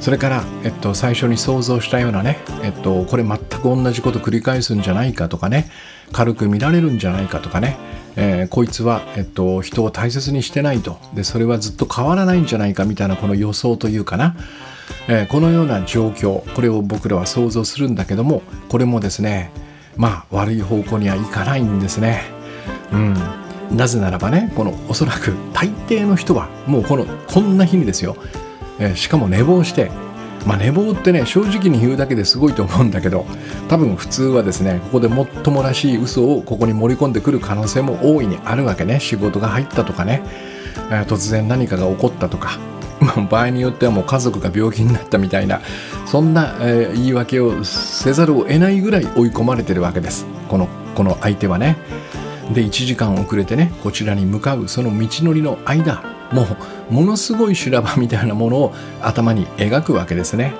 [0.00, 5.70] それから、えっと、最初に想像したようなね、えっと、これ全く同じこと繰り返すんじゃないかとかね
[6.12, 7.76] 軽く見られるんじゃないかとかね、
[8.16, 10.98] えー、こいつは、えっと、人を大切にしてないと。
[11.14, 14.36] でそれはずっと変わらないんじゃないかみたいなこの予想というかな、
[15.08, 19.50] えー、このような状況これを僕らは想像するんだけどもこれもですね
[19.96, 22.22] まあ悪い方向にはいかないんですね。
[22.92, 23.14] うん。
[23.76, 28.16] なぜならばねこのおそらく大抵の人はもうこのこんな日にですよ。
[28.78, 29.90] えしかも寝坊して。
[30.46, 33.26] まあ、寝坊ってね正直に言うだけですごいと思うんだけど
[33.68, 39.00] 多分普通はですねここでもっともらしい嘘をここに盛り込んでくる可能性も大いにあるわけね。
[39.00, 40.22] 仕事が入ったとかね、
[40.90, 42.58] え突然何かが起こったとか、
[43.30, 45.60] 場合によってはもう家族が病気になったみたいな
[46.06, 50.26] そんな、えー、言い訳をせざるを得ないぐらい追い込まれてるわけです。
[50.48, 51.76] このこの相手はね。
[52.52, 56.46] で1時間遅れてねこちらに向かうその道のりの間も
[56.90, 60.52] うものすごい修羅場みたいなものを頭に描くわけですね。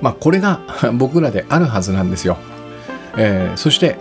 [0.00, 0.60] まあ、これが
[0.94, 2.38] 僕らであるはずなんですよ。
[3.16, 3.98] えー、そして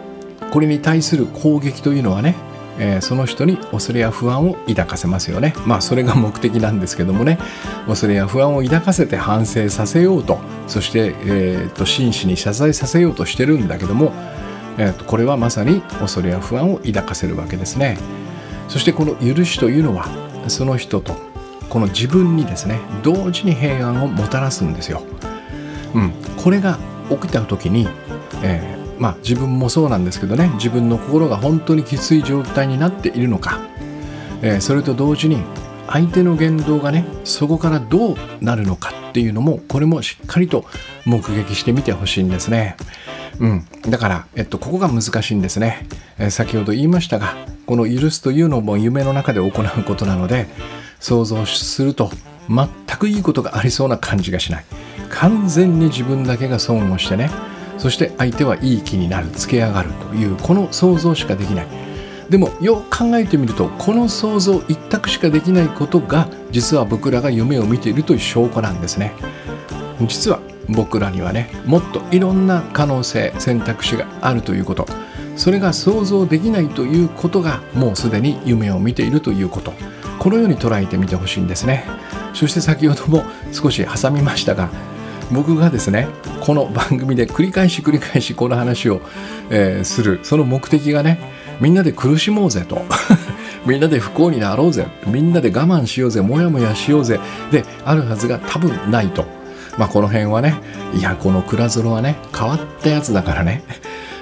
[0.52, 2.36] これに対する攻撃というのはね、
[2.80, 5.54] えー、その人に恐れや不安を抱かせますよね。
[5.66, 7.38] まあそれが目的なんですけどもね
[7.88, 14.14] 恐れや不安を抱かせて反省させようとそして、えーと、真摯に謝罪させようとしてるんだけども、
[14.80, 17.98] えーとこれはまさに恐れや不安を抱かせるわけですね。
[18.70, 20.08] そしてこの許しというのは
[20.48, 21.16] その人と
[21.70, 25.04] この自分にですね同時に平安をもたらすんですよ。
[25.94, 26.78] うん、これが
[27.10, 27.88] 起きた時に、
[28.44, 33.60] えー、まあ、自分もそうなんですけどね自分の心が本当にきつい状態になっているのか、
[34.44, 35.42] えー、それと同時に
[35.92, 40.66] 相手の言動がねそこからどうなるのかっていうのもこれもしっかりと
[41.06, 42.78] 目撃してみてほしいんですね。
[43.40, 50.48] うん、だから、えっと、ここが難しいんですね、えー、先ほど言いましたがこの許すというのも夢の中で行うことなので
[51.00, 52.12] 想像すると
[52.50, 54.66] 全くいいことがありそうな感じがしない。
[55.10, 57.32] 完全に自分だけが損をしてね
[57.78, 61.89] そして相手はいい気になるつけ上がるというこの想像しかできない。
[62.30, 69.14] でもよく考えてみるとこの想像一択しかできないことが実は僕らが夢を見ているという証拠なんですね。
[70.08, 70.40] 実は
[70.70, 74.86] 僕らにはねもっといろんな可能性選択肢があるということ。
[75.36, 79.74] それが想像できないということがもうすでに夢を見ているということ。
[80.20, 81.86] このように捉えてみてほしいんですね。
[82.34, 84.70] そして先ほども少し挟みましたが
[85.32, 86.08] 僕がですね
[86.42, 89.02] この番組で繰り返し繰り返しこの話を、
[89.50, 90.20] えー、する。
[90.24, 92.82] その目的がねみんなで苦しもうぜと。
[93.66, 94.88] みんなで不幸になろうぜ。
[95.06, 96.22] みんなで我慢しようぜ。
[96.22, 97.20] もやもやしようぜ。
[97.52, 99.26] であるはずが多分ないと。
[99.78, 100.56] まあ、この辺はね
[100.94, 103.64] いやこの倉園はね変わったやつだからね。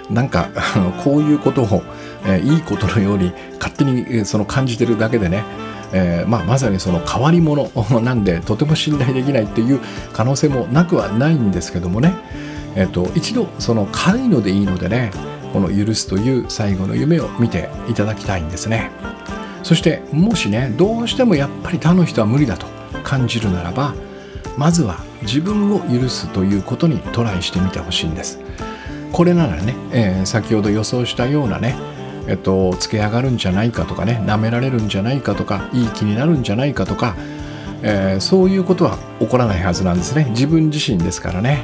[0.09, 0.49] なんか
[1.03, 1.83] こういうことを、
[2.25, 5.43] えー、いいことのように勝手に、えー、その感じてるだけでね、
[5.91, 7.69] えーまあ、まさにその変わり者
[8.01, 9.79] なんでとても信頼できないっていう
[10.13, 12.13] 可能性もなくはないんですけどもね、
[12.75, 15.11] えーと、一度その軽いのでいいのでね
[15.53, 18.91] この許すという最後の夢を見ていただきたいんですね。
[19.63, 22.67] そしてもしねどうしてもやっぱり他の人は無理だと
[23.03, 23.93] 感じるならば
[24.57, 28.39] まずは自分を許すということにトライしてみてほしいんです。
[29.11, 31.75] これならね、えー、先ほど予想したようなね
[32.27, 37.15] えっと、つけ上がるんじゃないかとかね舐められるんじゃないかとかいい気になるんじゃないかとか、
[37.81, 40.25] えー、そういうことは起こらないはずなんですね。
[40.31, 41.63] 自分自身ですからね、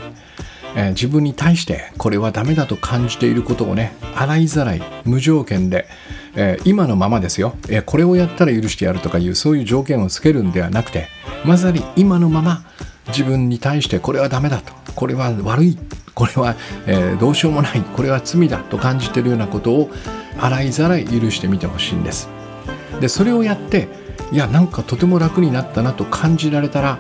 [0.76, 5.88] えー、自分に対してこれはダメだと感じていることをね洗いざらい無条件で、
[6.36, 11.08] えー、今のままですよ、えこれをやったら許してやるとかいうそういう条件をつけるんではなくて
[11.46, 12.64] まさに今のまま
[13.08, 14.74] 自分に対してこれはダメだと。
[14.96, 15.78] これは悪い。
[16.14, 16.56] これは、
[16.86, 17.82] えー、どうしようもない。
[17.82, 19.92] これは罪だと感じているようなことを
[20.40, 22.30] 洗いざらい許してみてほしいんです。
[23.02, 23.88] でそれをやって
[24.32, 27.00] いやなんかとても楽になったなと感じられたら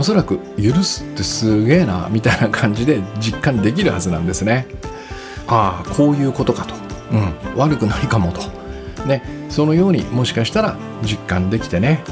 [0.00, 4.66] おそらく許すってすげえなみたいな感じで実感できるはずなんですね。
[5.46, 6.74] ああこういうことかと、
[7.12, 8.40] うん、悪くないかもと。
[9.06, 9.22] ね。
[9.50, 12.02] そのようにもしかしたら実感できてね。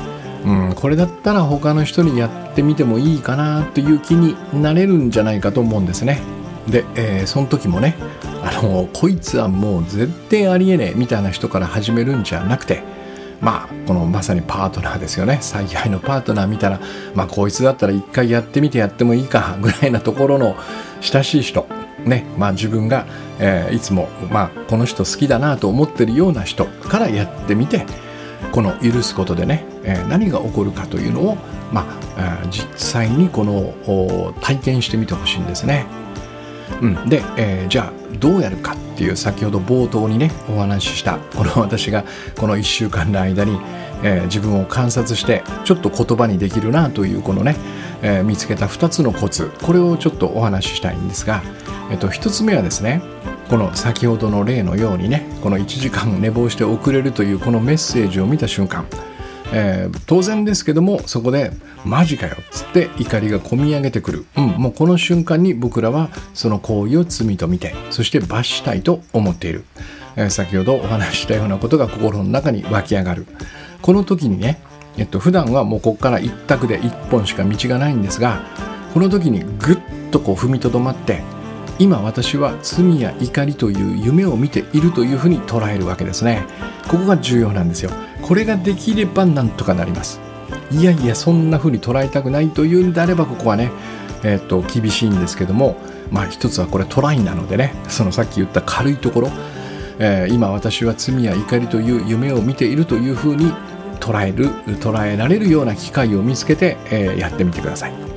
[0.45, 6.21] うん、これだったら他の人にやってみてもいいかなという気になれるんじゃないかと思うんですね。
[6.69, 7.97] で、えー、その時もね
[8.43, 12.83] あのこいつはもう絶対ありえねえみたいな人から始めるんじゃなくて
[13.41, 15.39] まあこのまさにパートナーですよね。
[15.43, 16.81] 最愛のパートナー見たら
[17.15, 20.57] まあこいつだったら一回やってみてやってもいいか ぐらいなところの
[21.01, 21.67] 親しい人。
[22.05, 22.25] ね。
[22.39, 23.07] まあ自分が、
[23.39, 27.87] えー、いつも、まあ、この人好きだなと思ってるような人からやってみて
[28.53, 31.37] この許すことでね、えー、何が起こるかというのを、
[31.73, 31.87] ま
[32.17, 35.87] あ、実際にこの体験してみてほしいんですね。
[36.81, 42.05] うん、で、えー、じゃあどうやるかっていう先ほど冒頭にねお話ししたこの私が
[42.39, 43.59] この1週間の間に、
[44.03, 47.57] えー、自分を観察してちょっと言葉にできるなというこのね、
[48.03, 51.43] えー、見つけた2つのコツこれをちょっとお話ししたいんですが、
[51.91, 53.03] えっと、1つ目はですね
[53.49, 58.87] この先ほどの例のようにねこの1時間寝坊して遅れるというこのメッセージを見た瞬間、
[59.53, 61.53] えー、当然ですけどもそこで
[61.85, 69.65] 「マジかよ」っつって怒りがこみ上げてくる、うん、もうこの瞬間に僕らはその行為を罪と見てそして罰したいと思っている、
[70.17, 73.27] えー、先ほどお話ししたようなことが心の中に湧き上がる。
[73.81, 74.61] この時にね
[74.97, 78.43] えっと普段はもうここから一択で一本しか道がないんですが
[78.93, 79.79] この時にぐっ
[80.11, 81.23] とこう踏みとどまって
[81.79, 86.45] 今私は罪や怒りという夢を見ているというふうに捉えるわけですね。
[86.89, 87.91] ここが重要なんですよ。
[88.23, 90.21] これができればなんとかなります。
[90.71, 93.71] いやいやそんなふうに捉えたくないというんであればここはね
[94.23, 95.77] えー、っと厳しいんですけども。
[96.11, 97.75] まあ一つはこれトライなのでね。
[97.89, 99.31] そのさっき言った軽いところ、
[99.99, 103.53] えー、今私は罪や怒りという夢を見ているというふうに
[104.01, 104.49] 捉える
[104.81, 108.08] 捉えられるような機会を見つけて、えー、やってみてください。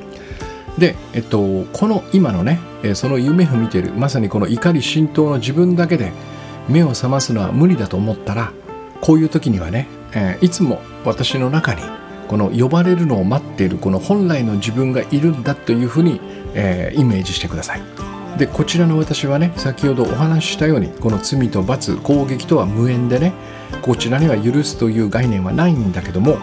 [0.82, 6.12] で、えっと、この今のねえその夢を見てるまさにこの怒り浸透の自分だけで
[6.68, 8.52] 目を覚ますのは無理だと思ったら
[9.00, 11.82] こういう時にはね、えいつも私の中に
[12.28, 16.20] この呼ばれるのを待っているこの本来の自分がいるんだというふうに、
[16.54, 17.82] えイメージしてください。
[18.38, 23.34] でこちらの私はね先ほどお話ししたようにこの罪と罰攻撃とは無縁でね
[23.82, 26.38] こちらには許すという概念はないんだけども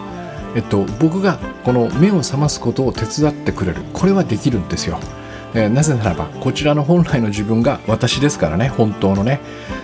[0.55, 3.81] えっと、僕がこの目を覚ますことを手伝ってくれる。
[3.93, 4.99] これはできるんですよ、
[5.53, 8.69] えー、なぜならばこちらの本来の自分が私ですからね。
[8.69, 9.39] 本当のね。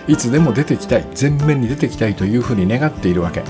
[0.08, 1.06] いつでも出てきたい。
[1.20, 3.42] 前面に出てきたいというふうに願っているわけ。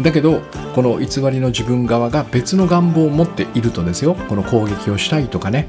[0.00, 0.40] だけど
[0.74, 4.14] この偽りの自分側が別の願望を持っているとですよ。
[4.14, 5.68] この攻撃をしたいとかね、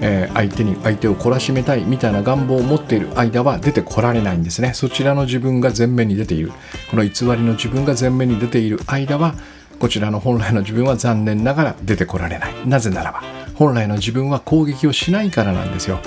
[0.00, 1.82] えー、相手に相手を懲らしめたい。
[1.82, 4.72] みたいな願望を持っている間は出てこられないんですね。
[4.74, 6.52] そちらの自分が前面に出ている。
[6.90, 9.34] この偽りの自分が前面に出ている間は
[9.78, 12.54] こちらの本来の自分は残念ながら出てこられない。
[12.66, 13.22] なぜならば
[13.54, 16.00] 本来の自分は攻撃をしないからなんですよ。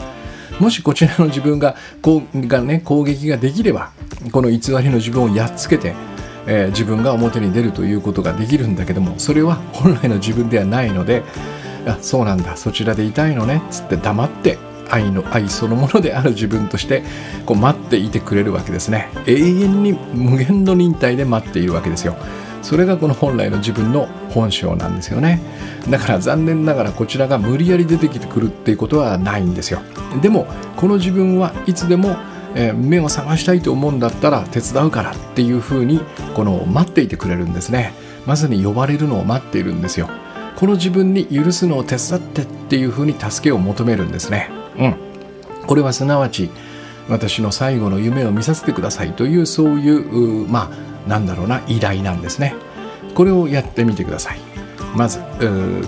[0.59, 3.91] もしこちらの自分がこうが、ね、攻撃ができれば
[4.31, 5.95] この偽りの自分をやっつけて、
[6.45, 11.23] えー、自分が表に出るということができるんだけどもそれは本来の自分ではないので
[11.87, 14.59] あそうなんだそちらでいたいのねつって黙って
[14.91, 17.03] 愛の愛そのものである自分として
[17.45, 19.09] こう待っていてくれるわけですね。
[19.25, 22.17] 永遠に無限の忍耐で待っているわけですよ。
[22.61, 25.41] それがこの本来の自分の本性なんですよね。
[25.89, 29.81] だから残念ながらこちらが無理やり出てきてくるっていうことはないんですよ。
[30.21, 30.45] でも
[30.77, 32.15] この自分はいつでも
[32.55, 36.01] え目を覚ましたいと思うんだったら手伝うからっていうふうに
[36.35, 37.93] この待っていてくれるんですね。
[38.25, 40.09] まさに呼ばれるのを待っているんですよ。
[40.55, 44.49] この自分に許すのを手伝ってっていうふうに助けを求めるんですね。
[44.77, 44.95] うん。
[45.65, 46.49] これはすなわち
[47.09, 52.55] 私の最後の夢を見させてくださいというそういうまあなんだろうな依頼なんですね。
[53.15, 54.39] これをやってみてください。
[54.95, 55.19] まず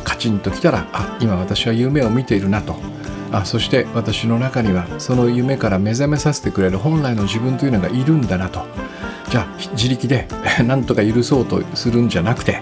[0.04, 2.76] カチンときたらあ今私は夢を見ているなと。
[3.32, 8.64] あそして私の中にはその夢から目覚めさせてくれる本来の自分というのがいるんだなと。
[9.30, 10.28] じゃあ自力で
[10.66, 12.62] 何とか許そうとするんじゃなくて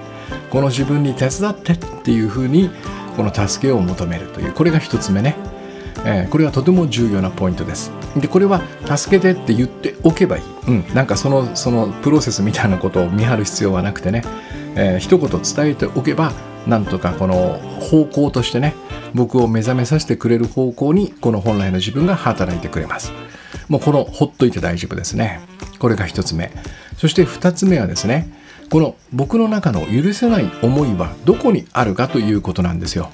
[0.49, 2.69] この自分に手伝ってっていうふうに
[3.17, 5.35] この助けを求めるというこれが一つ目ね。
[6.05, 7.91] えー、これはとても重要なポイントです。
[8.15, 14.23] でこれは助けてって言っておけばいい、うん、なんかそのそのプロセスみたいなことを見張る必要はなくてね、
[14.75, 16.33] えー、一言伝えておけば
[16.67, 18.75] なんとかこの方向としてね
[19.13, 23.11] 僕を目覚めさせてくれる方向にこの本来の自分が働いてくれます。
[23.67, 25.41] もうこのほっといて大丈夫ですね。
[25.79, 26.51] これが1つ目。
[26.97, 28.31] そして2つ目はですね
[28.69, 33.09] この僕の中の許せない思いはどこにあるかということなんですよ。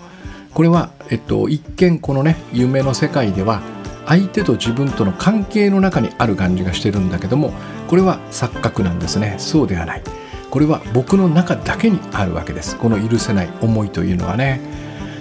[0.54, 3.62] これは、えっと、一見このね夢の世界では
[4.08, 7.54] 相手と自分との関係の中にある感じがしてるんだけども
[7.88, 9.36] これは錯覚なんですね。
[9.38, 10.04] そうではない。
[10.50, 12.78] これは僕の中だけにあるわけです。
[12.78, 14.62] この許せない思いというのはね。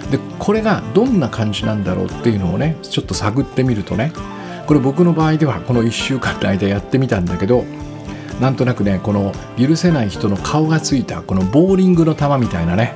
[0.09, 4.13] でこれがどんな感じなんだろうっていうのをねちょっと探ってみるとね
[4.65, 7.65] これ僕の場合ではこの1週間の間やってみたんだけど
[8.39, 12.93] なんとなくねこの許せない人の顔がついたこのボーリングの球みたいなね、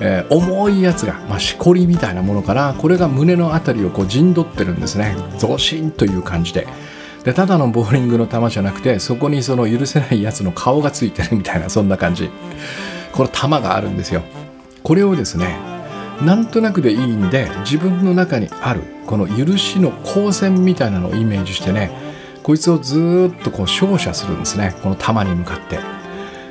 [0.00, 5.16] えー、重いやつが、まあ、しこりみたいなものからこれが胸の辺りをこう陣取ってるんですね。
[5.38, 6.66] ゾシンという感じで。
[7.24, 12.30] でただのボーリングの球じゃなくてそこにその許せないやつの顔がついてるみたいなそんな感じ。
[13.12, 14.22] この球があるんですよ。
[14.82, 15.58] これをですね
[16.22, 21.90] なんとなくでいいんで自分の中にあるこの許しの光線みたいなのをイメージしてね
[22.46, 24.76] こいつをずっとこう照射するんですね。
[24.80, 25.80] この球に向かって、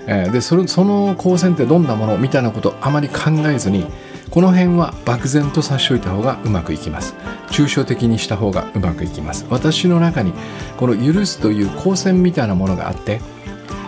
[0.08, 3.86] えー、でそその光線ってどんなものみたいなことあまり考えずに
[4.30, 7.16] この辺は漠然と差し置いた方がうまくいきます。
[7.48, 9.46] 抽象的にした方がうまくいきます。
[9.50, 10.34] 私の中に
[10.78, 13.22] この許すという光線みたいなものがあって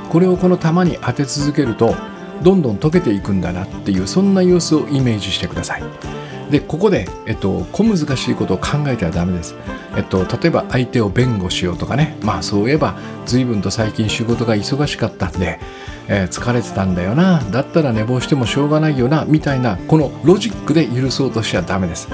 [0.10, 1.96] これをこの球に当て続けると
[2.44, 5.84] どんどん溶けていくんだなっていうそんな様子をイメージしてください。
[6.52, 9.54] でここで、えっと、小難しいことを考えてはダメです、
[9.98, 12.16] えっと、例えば相手を弁護しようとかね。
[12.22, 12.96] まあそういえば
[13.26, 15.60] 随分と最近仕事が忙しかったんで、
[16.08, 17.40] えー、疲れてたんだよな。
[17.52, 19.26] だったら寝坊してもしょうがないよな。
[19.26, 22.08] みたいなこのロジックで許そうとしちゃダメです。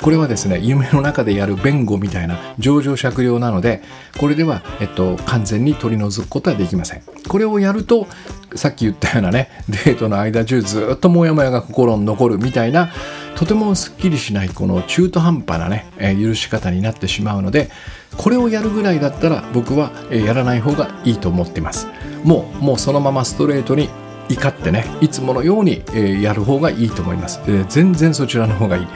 [0.00, 3.82] これはですね夢の中でやる弁護みたいな情状酌量なので
[4.18, 7.02] これでは、えっと、完全に取り除くことはできません。
[7.28, 8.06] これをやると
[8.54, 12.90] さっき言ったようなねデートの間中ずっとモヤモヤが心に残るみたいな
[13.36, 17.70] とてもすっきりしないこの中途半端なね、えー、許し方になってしまうので
[18.16, 21.86] これをやるぐらいだったら僕は、えー、やらない方がいいと思ってます。
[22.24, 23.88] もうもうそのままストレートに
[24.28, 28.86] 怒ってねいつものように、えー、やる方がいいと思います、えー、全然そちらの方がいい。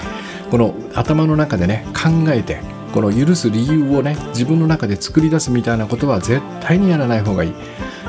[0.51, 2.61] この頭の中でね考えて
[2.93, 7.55] この許す理由をね自分の中で作り出すみたいなことは絶対にやらない方がいい、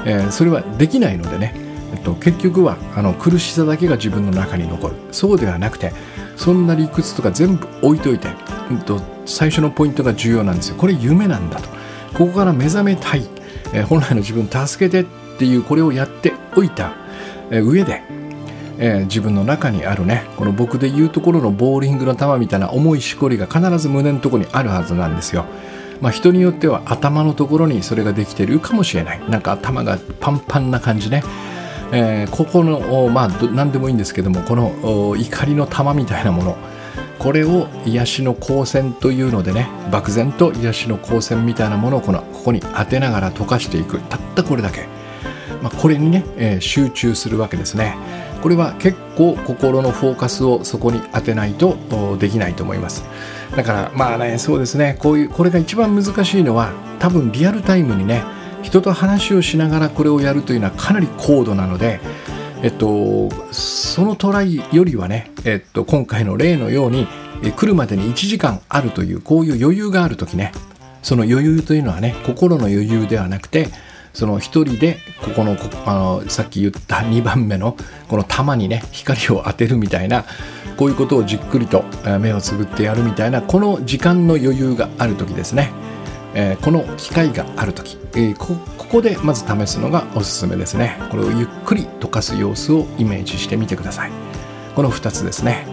[0.05, 1.55] えー、それはできないのでね、
[1.95, 4.95] えっと、結局はあの苦しさだけが自分の中に残る。
[5.11, 5.91] そうではなくて
[6.36, 8.28] そんな理屈とか全部置いといて、
[8.70, 10.76] えっと、最初のポイントが重要なんですよ。
[10.76, 11.70] これ夢なんだと。
[12.13, 13.26] ここから目覚めたい、
[13.76, 15.05] え、本来の自分助けてっ
[15.38, 16.93] ていうこれをやっておいた、
[17.51, 18.01] え、上で
[18.78, 25.45] え、自分の中にあるねこの僕で言うところのボーリングの球みたいな重いしこりが必ず胸のところにあるはずなんですよ。
[26.01, 29.30] まあ、人によっては頭のところにそれができてるかもしれない。
[29.30, 31.23] なんか頭がパンパンな感じね、
[31.93, 36.57] えー、ここのまあ何でもいいんですけどもこの怒りの玉みたいなもの。
[37.20, 43.99] これを癒しの光線というのでね漠然と癒しの光線みたいなものをこのここに当てながら溶かしていく。
[43.99, 44.88] たったこれだけ、
[45.61, 47.95] まあ、これにね、えー、集中するわけですね。
[48.41, 51.78] これは結構心のフォーカスをそこに当てないと
[52.20, 53.03] できないと思います。
[53.55, 54.97] だからまあねそうですね。
[54.99, 58.24] こういうこれが一番難しいのは多分リアルタイムにね
[58.61, 61.99] 人と話をしながらこれをやるというのはかなり高度なので
[62.66, 67.07] えっと、そのトライよりはね、えっと、今回の例のように
[67.43, 70.51] え来るまでに1時間あるというこういう余裕がある時ね。
[71.01, 73.67] その余裕というのはね心の余裕ではなくて
[74.11, 77.77] その一人でここのあのさっき言った2番目の
[78.07, 80.25] この玉にね光を当てるみたいな
[80.77, 81.83] こういうことをじっくりと
[82.19, 85.71] 目をつぶってやるみたいなこの時間の余裕がある時ですね、
[86.33, 88.55] えー、この機会がある時、えー、こ
[88.89, 90.97] こでまず試すのがおすすめですね。
[91.11, 94.24] これをゆっくり溶かす様子をイメージしてみてください。
[94.76, 95.65] この2つですね。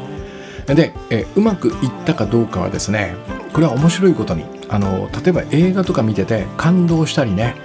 [0.66, 1.74] で、え、うまくいっ
[2.04, 3.16] たかどうかはですね
[3.52, 7.56] これは面白いことにあの例えば映画とか見てて感動したりね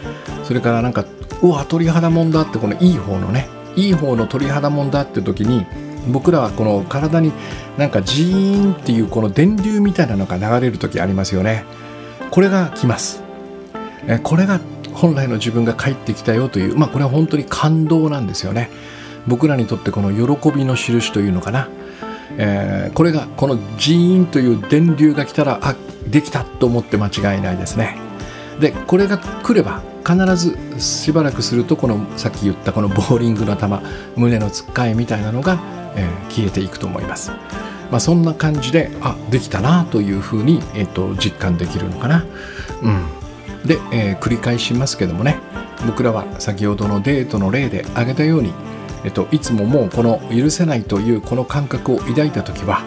[0.44, 1.06] それからなんか
[1.42, 5.66] うわ鳥肌もんだってこのいい方のねいい方の鳥肌もんだって時に
[6.12, 7.32] 僕らはこの体に
[7.78, 11.66] なんかジーンっていうこの電流みたいなのが流れる時ありますよね。
[12.32, 13.22] これが来ます。
[14.08, 14.60] えこれが
[14.94, 18.70] 本来の自分が帰ってきたよというまあこれは本当に感動なんですよね。
[19.28, 21.70] 僕らにとってこの喜びの印というのかな、
[22.38, 25.76] えー、これがこのジーンという電流が来たらあ
[26.08, 27.98] できたと思って間違いないですね
[28.60, 33.68] でこれが来れば必ずしばらくするとこのさっき言ったこのボーリングの球
[34.16, 35.60] 胸のつっかえみたいなのが、
[35.96, 37.32] えー、消えていくと思います。
[37.92, 42.26] まあ、そんな感じであできたなというふうに、えーと、実感できるのかな。
[42.82, 45.40] うん、で、えー、繰り返しますけどもね
[45.86, 48.54] 僕らは先ほどのデートの例で挙げたように、
[49.08, 52.84] っと、いつももうこの許せないというこの感覚を抱いた時は、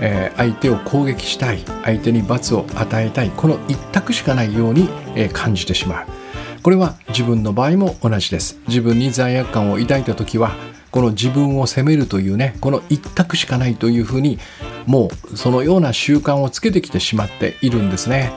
[0.00, 6.06] えー、相手を攻撃したい相手に罰を与えたいこの一択しかないように、えー、感じてしまう。
[6.62, 8.58] これは自分の場合も同じです。
[8.68, 10.52] 自分に罪悪感を抱いた時は
[10.90, 14.38] この自分を責めるというねこの一択しかないというふうに
[14.86, 18.32] もうそのような習慣をつけてきてしまっているんですね。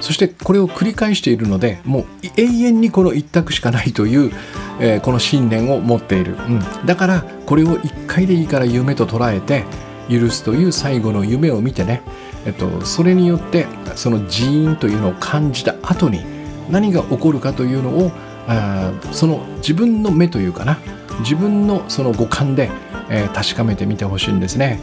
[0.00, 2.04] そしてこれを繰り返しているのでもう
[2.36, 4.32] 永遠にこの一択しかないという、
[4.80, 9.64] えー、この信念を持っている、うん、だからこれを一回でいいから夢と捉えて
[10.08, 12.02] 許すという最後の夢を見てね、
[12.46, 16.24] えっと、それによってその人員というのを感じた後に
[16.70, 18.10] 何が起こるかというのを
[18.48, 20.78] あその自分の目というかな。
[21.20, 22.70] 自分のその五感で、
[23.08, 24.78] えー、確かめてみてほしいんですね。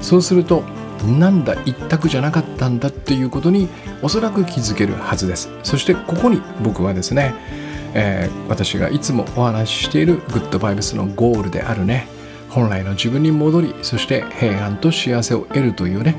[0.00, 0.64] そうすると
[1.06, 3.68] なんだ一択じゃなかったんだっていうことに
[4.02, 5.50] おそらく気づけるはずです。
[5.62, 7.34] そしてここに僕はですね、
[7.94, 12.06] えー、私がいつもお話ししているグッドバイブスのゴールであるね。
[12.52, 16.16] 本来の自分に戻りそして平安と幸せを得るというね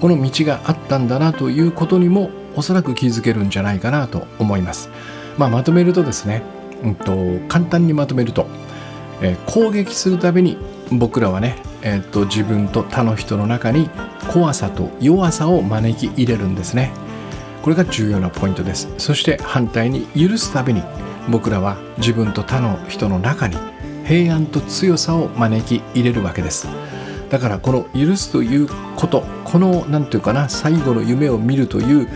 [0.00, 4.88] この道があったんだなということにもおそらく気づけるんじゃないかなと思います、
[5.36, 6.42] まあ、まとめるとですね、
[6.82, 7.16] うんと、
[7.48, 8.46] 簡単にまとめると、
[9.20, 10.56] えー、攻撃するたびに
[10.92, 13.90] 僕らはね、えーと自分と他の人の中に
[14.32, 16.92] 怖さと弱さを招き入れるんですね。
[17.62, 18.88] これが重要なポイントです。
[18.98, 20.82] そして反対に許すたびに
[21.28, 23.56] 僕らは自分と他の人の中に
[24.04, 26.66] 平安と強さを招き入れるわけです。
[27.30, 32.08] だからこの許すということこの何て言うかな最後の夢を見るという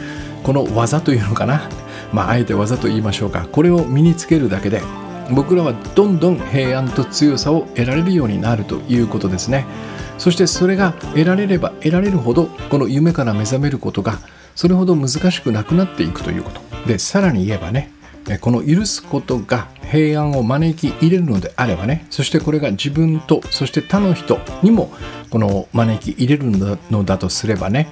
[0.43, 1.69] この技というのかな。
[2.13, 3.47] まああえて技と言いましょうか。
[3.51, 4.83] これを身につけるだけで
[5.31, 9.67] 僕らはどんどん平安と強さを得られるようになるということですね。
[10.19, 14.19] そしてそれが得られれば得られるほどこの夢から目覚めることが
[14.57, 16.61] それほど難しくなくなっていくということ。
[16.87, 17.93] でさらに言えばね
[18.41, 24.91] この許すことが平安を招き入れるのであればねそしてこれが自分とそして他の人にも
[25.31, 26.51] この招き入れる
[26.91, 27.89] のだとすればね、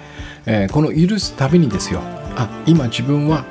[0.46, 2.00] えこの許すたびにですよ
[2.36, 3.44] あ今自分は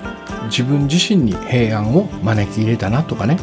[0.45, 3.37] 自分自身に平安を招き入れたなとかね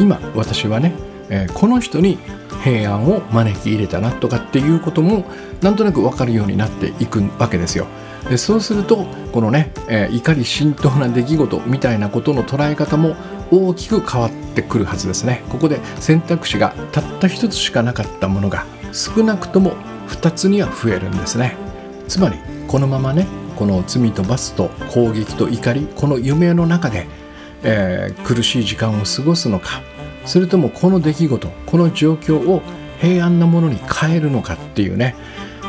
[0.00, 0.94] 今私はね、
[1.30, 2.18] えこの人に
[2.62, 5.24] 平安を招き入れたなとかっていうことも
[5.62, 7.86] なんとなく分かるようになっていくわけですよ。
[8.28, 13.16] でそうするとこのね、えー、怒り心頭な出来事みたいなことの捉え方も
[13.50, 19.72] 大きく変わってくるはずですねここで選択肢がたった一つしかなかったものが少なくとも
[20.08, 21.56] 2つには増えるんですね
[22.08, 22.36] つまり
[22.66, 23.26] このままね
[23.56, 27.06] この罪と罰と攻撃と怒りこの夢の中で、
[27.62, 29.80] えー、苦しい時間を過ごすのか
[30.28, 32.62] それともこの出来事この状況を
[33.00, 35.16] 平安なものに変えるのかっていうね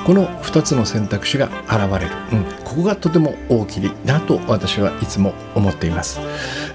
[0.05, 6.19] この2つの選択肢が現れる、うん、ここがとても大きいなと私はいつも思っています、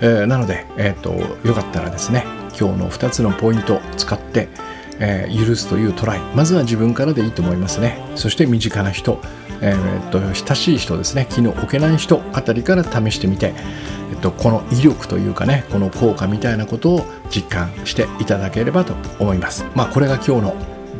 [0.00, 1.12] えー、なので、えーと、
[1.46, 2.24] よかったらですね
[2.58, 4.48] 今日の2つのポイントを使って、
[5.00, 7.98] えー、許すというトライまずは自分からでいいと思いますね。
[8.14, 9.20] そして身近な人、
[9.66, 11.26] えー、と親しい人ですね。
[11.30, 13.54] 気の置けない人あたりから試してみて、
[14.10, 19.64] えっと、この威力というかねこの効果みたいなことを実感していただければと思います。
[19.74, 20.54] まあこれが今日の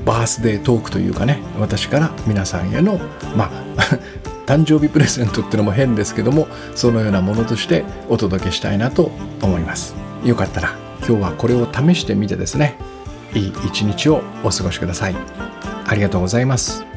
[0.07, 2.99] バースデートークというかね私から皆さんへの
[3.37, 3.99] まあ
[4.47, 9.11] 誕生日プレゼントってのも変ですけどもそのようなものとしてお届けしたいなと
[9.43, 9.95] 思います。
[10.25, 10.75] よかったら
[11.07, 12.79] 今日はこれを試してみてですね
[13.35, 15.17] いい一日をお過ごしください。
[15.87, 16.94] ありがとうございます。